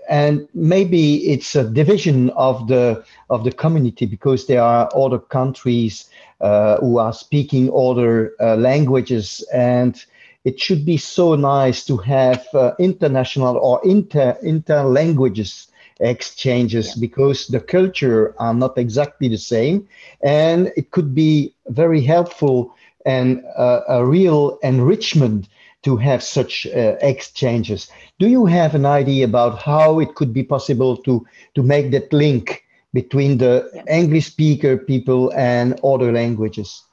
[0.09, 6.09] and maybe it's a division of the of the community because there are other countries
[6.39, 10.05] who are speaking other languages and
[10.43, 15.67] it should be so nice to have uh, international or inter inter languages
[15.99, 16.99] exchanges yeah.
[16.99, 19.87] because the culture are not exactly the same
[20.23, 22.73] and it could be very helpful
[23.05, 25.47] and uh, a real enrichment
[25.83, 27.89] to have such uh, exchanges
[28.19, 32.11] do you have an idea about how it could be possible to to make that
[32.11, 32.63] link
[32.93, 33.83] between the yeah.
[33.87, 36.83] english speaker people and other languages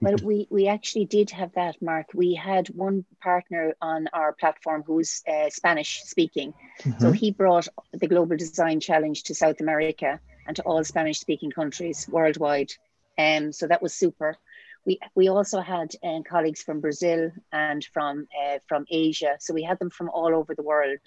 [0.00, 2.08] well, we, we actually did have that, Mark.
[2.12, 6.52] We had one partner on our platform who's uh, Spanish speaking.
[6.82, 7.00] Mm-hmm.
[7.00, 11.50] So he brought the Global Design Challenge to South America and to all Spanish speaking
[11.50, 12.72] countries worldwide.
[13.18, 14.36] Um, so that was super.
[14.84, 19.36] We, we also had uh, colleagues from Brazil and from uh, from Asia.
[19.40, 21.00] So we had them from all over the world.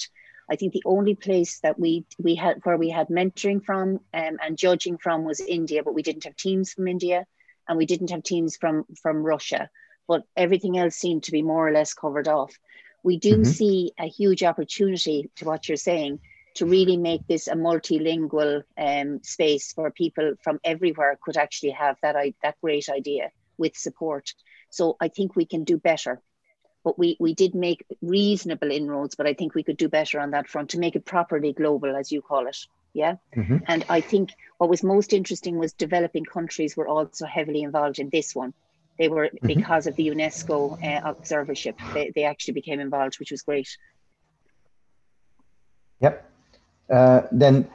[0.51, 4.37] I think the only place that we we had where we had mentoring from um,
[4.43, 7.25] and judging from was India, but we didn't have teams from India
[7.70, 9.70] and we didn't have teams from from Russia,
[10.07, 12.53] but everything else seemed to be more or less covered off.
[13.03, 13.43] We do mm-hmm.
[13.43, 16.20] see a huge opportunity to what you're saying
[16.55, 21.95] to really make this a multilingual um, space where people from everywhere could actually have
[22.01, 24.34] that that great idea with support.
[24.72, 26.22] So I think we can do better.
[26.84, 30.32] But we, we did make reasonable inroads, but I think we could do better on
[30.32, 32.57] that front to make it properly global, as you call it.
[32.93, 33.15] Yeah.
[33.35, 33.57] Mm-hmm.
[33.67, 38.09] And I think what was most interesting was developing countries were also heavily involved in
[38.09, 38.53] this one.
[38.97, 39.47] They were mm-hmm.
[39.47, 41.75] because of the UNESCO uh, observership.
[41.93, 43.69] They, they actually became involved, which was great.
[46.01, 46.29] Yep.
[46.89, 47.69] Uh, then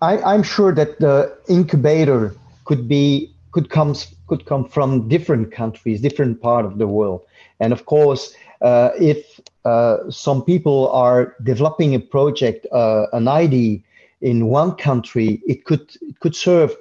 [0.00, 3.94] I, am sure that the incubator could be could come
[4.28, 7.22] could come from different countries, different part of the world,
[7.58, 13.80] and of course, uh, if uh, some people are developing a project, uh, an idea
[14.20, 16.76] in one country, it could it could serve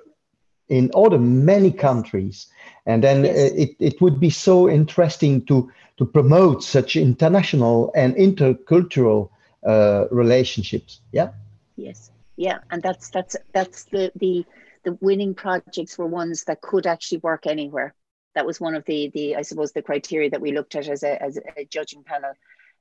[0.70, 2.48] in other many countries.
[2.86, 3.52] And then yes.
[3.52, 9.30] it, it would be so interesting to, to promote such international and intercultural
[9.66, 11.02] uh, relationships.
[11.12, 11.30] Yeah.
[11.76, 12.12] Yes.
[12.36, 12.60] Yeah.
[12.72, 14.46] And that's, that's, that's the, the,
[14.84, 17.94] the winning projects were ones that could actually work anywhere.
[18.36, 21.04] That was one of the, the I suppose, the criteria that we looked at as
[21.04, 22.34] a, as a judging panel.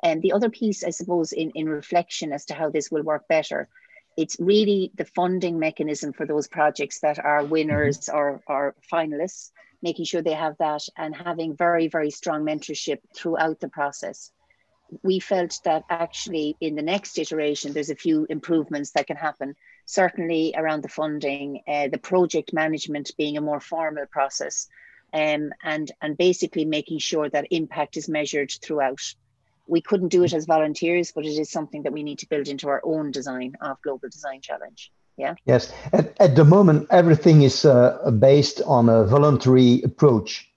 [0.02, 3.26] And the other piece, I suppose, in, in reflection as to how this will work
[3.28, 3.68] better,
[4.18, 8.16] it's really the funding mechanism for those projects that are winners mm-hmm.
[8.16, 13.60] or, or finalists, making sure they have that and having very, very strong mentorship throughout
[13.60, 14.32] the process.
[15.04, 19.54] We felt that actually in the next iteration, there's a few improvements that can happen.
[19.86, 24.66] Certainly around the funding, uh, the project management being a more formal process,
[25.12, 29.14] um, and, and basically making sure that impact is measured throughout
[29.68, 32.48] we couldn't do it as volunteers, but it is something that we need to build
[32.48, 34.90] into our own design of Global Design Challenge.
[35.16, 35.34] Yeah.
[35.44, 35.72] Yes.
[35.92, 40.48] At, at the moment, everything is uh, based on a voluntary approach.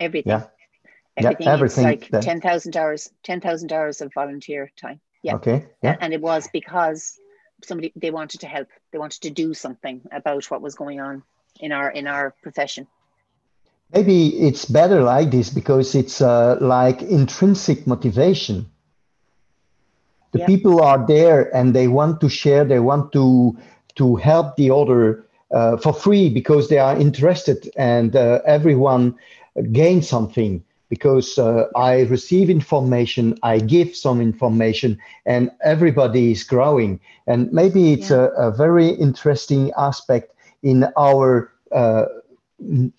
[0.00, 0.30] Everything.
[0.30, 0.44] Yeah.
[1.16, 1.46] Everything.
[1.46, 1.84] Yeah, everything.
[1.84, 5.00] like 10,000 hours, 10,000 hours of volunteer time.
[5.22, 5.34] Yeah.
[5.34, 5.66] Okay.
[5.82, 5.96] Yeah.
[6.00, 7.18] And it was because
[7.64, 8.68] somebody, they wanted to help.
[8.92, 11.22] They wanted to do something about what was going on
[11.60, 12.86] in our, in our profession.
[13.92, 18.66] Maybe it's better like this because it's uh, like intrinsic motivation.
[20.32, 23.56] The people are there and they want to share, they want to
[23.96, 29.14] to help the other uh, for free because they are interested and uh, everyone
[29.72, 37.00] gains something because uh, I receive information, I give some information, and everybody is growing.
[37.26, 38.28] And maybe it's yeah.
[38.36, 42.04] a, a, very interesting aspect in our uh,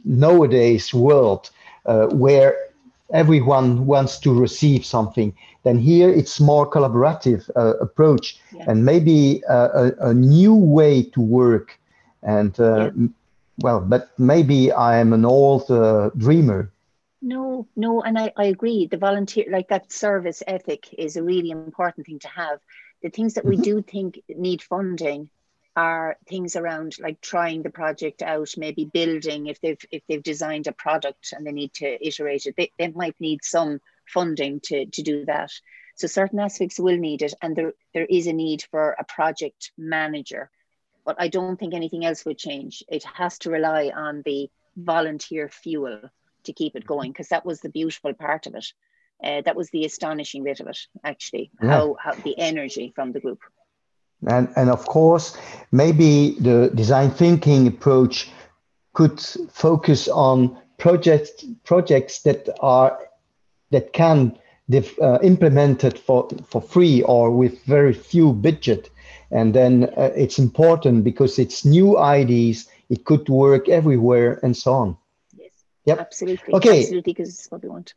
[0.03, 1.49] nowadays world
[1.85, 2.55] uh, where
[3.13, 5.33] everyone wants to receive something
[5.63, 8.65] then here it's more collaborative uh, approach yeah.
[8.67, 11.79] and maybe uh, a, a, new way to work
[12.23, 13.07] and uh, yeah.
[13.59, 16.71] well but maybe i am an old uh, dreamer
[17.21, 21.51] no no and I, I agree the volunteer like that service ethic is a really
[21.51, 22.59] important thing to have
[23.01, 23.63] the things that we mm-hmm.
[23.63, 25.29] do think need funding
[25.75, 30.67] are things around like trying the project out, maybe building if they've if they've designed
[30.67, 34.85] a product and they need to iterate it, they, they might need some funding to,
[34.85, 35.51] to do that.
[35.95, 39.71] So certain aspects will need it, and there, there is a need for a project
[39.77, 40.49] manager.
[41.05, 42.83] But I don't think anything else would change.
[42.87, 46.01] It has to rely on the volunteer fuel
[46.45, 48.65] to keep it going, because that was the beautiful part of it.
[49.23, 51.69] Uh, that was the astonishing bit of it, actually, yeah.
[51.69, 53.39] how, how the energy from the group.
[54.27, 55.37] And, and of course,
[55.71, 58.29] maybe the design thinking approach
[58.93, 59.19] could
[59.51, 62.99] focus on projects projects that are
[63.71, 64.37] that can
[64.69, 68.89] be uh, implemented for, for free or with very few budget.
[69.31, 74.73] And then uh, it's important because it's new ideas, it could work everywhere and so
[74.73, 74.97] on.
[75.35, 75.51] Yes.
[75.85, 75.99] Yep.
[75.99, 76.53] Absolutely.
[76.53, 76.79] Okay.
[76.79, 77.93] Absolutely, because it's what we want.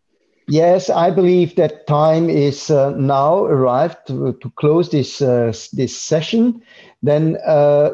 [0.49, 6.01] Yes, I believe that time is uh, now arrived to, to close this uh, this
[6.01, 6.63] session.
[7.03, 7.91] Then uh,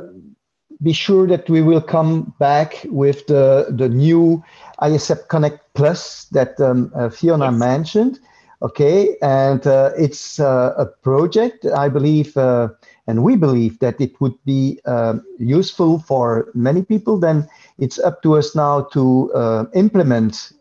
[0.82, 4.44] be sure that we will come back with the the new
[4.82, 7.58] ISEP Connect Plus that um, uh, Fiona yes.
[7.58, 8.20] mentioned.
[8.60, 14.36] Okay, and uh, it's uh, a project I believe, and we believe that it would
[14.44, 14.78] be
[15.38, 17.18] useful for many people.
[17.18, 17.48] Then
[17.78, 20.52] it's up to us now to implement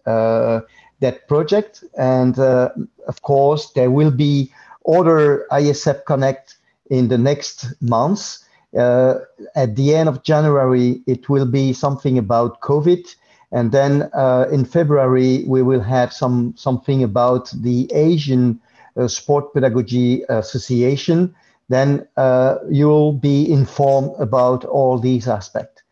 [1.02, 1.84] that project.
[1.98, 2.70] And uh,
[3.08, 4.52] of course, there will be
[4.88, 6.56] other ISEP Connect
[6.90, 8.46] in the next months.
[8.78, 9.16] Uh,
[9.56, 13.16] at the end of January, it will be something about COVID.
[13.52, 18.62] And then uh, in February, we will have some something about the Asian
[18.96, 21.36] uh, Sport Pedagogy Association.
[21.68, 25.84] Then uh, you'll be informed about all these aspects.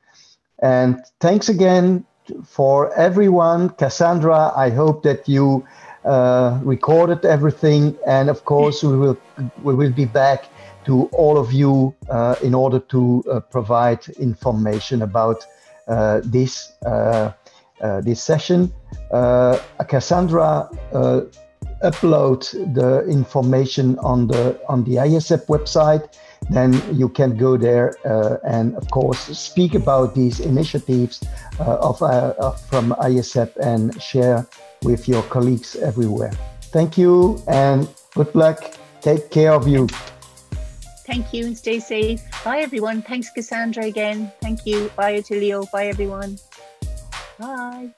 [0.61, 2.05] And thanks again
[2.45, 3.69] for everyone.
[3.69, 5.65] Cassandra, I hope that you
[6.05, 9.17] uh, recorded everything, and of course, we will
[9.63, 10.45] we will be back
[10.85, 15.45] to all of you uh, in order to uh, provide information about
[15.87, 17.31] uh, this uh,
[17.81, 18.71] uh, this session.
[19.87, 20.69] Cassandra
[21.81, 22.41] upload
[22.73, 26.17] the information on the on the ISEP website
[26.49, 31.23] then you can go there uh, and, of course, speak about these initiatives
[31.59, 34.47] uh, of, uh, from ISEP and share
[34.83, 36.31] with your colleagues everywhere.
[36.71, 38.73] Thank you and good luck.
[39.01, 39.87] Take care of you.
[41.05, 42.21] Thank you and stay safe.
[42.43, 43.01] Bye, everyone.
[43.01, 44.31] Thanks, Cassandra, again.
[44.41, 44.91] Thank you.
[44.95, 45.69] Bye, Attilio.
[45.71, 46.37] Bye, everyone.
[47.39, 47.89] Bye.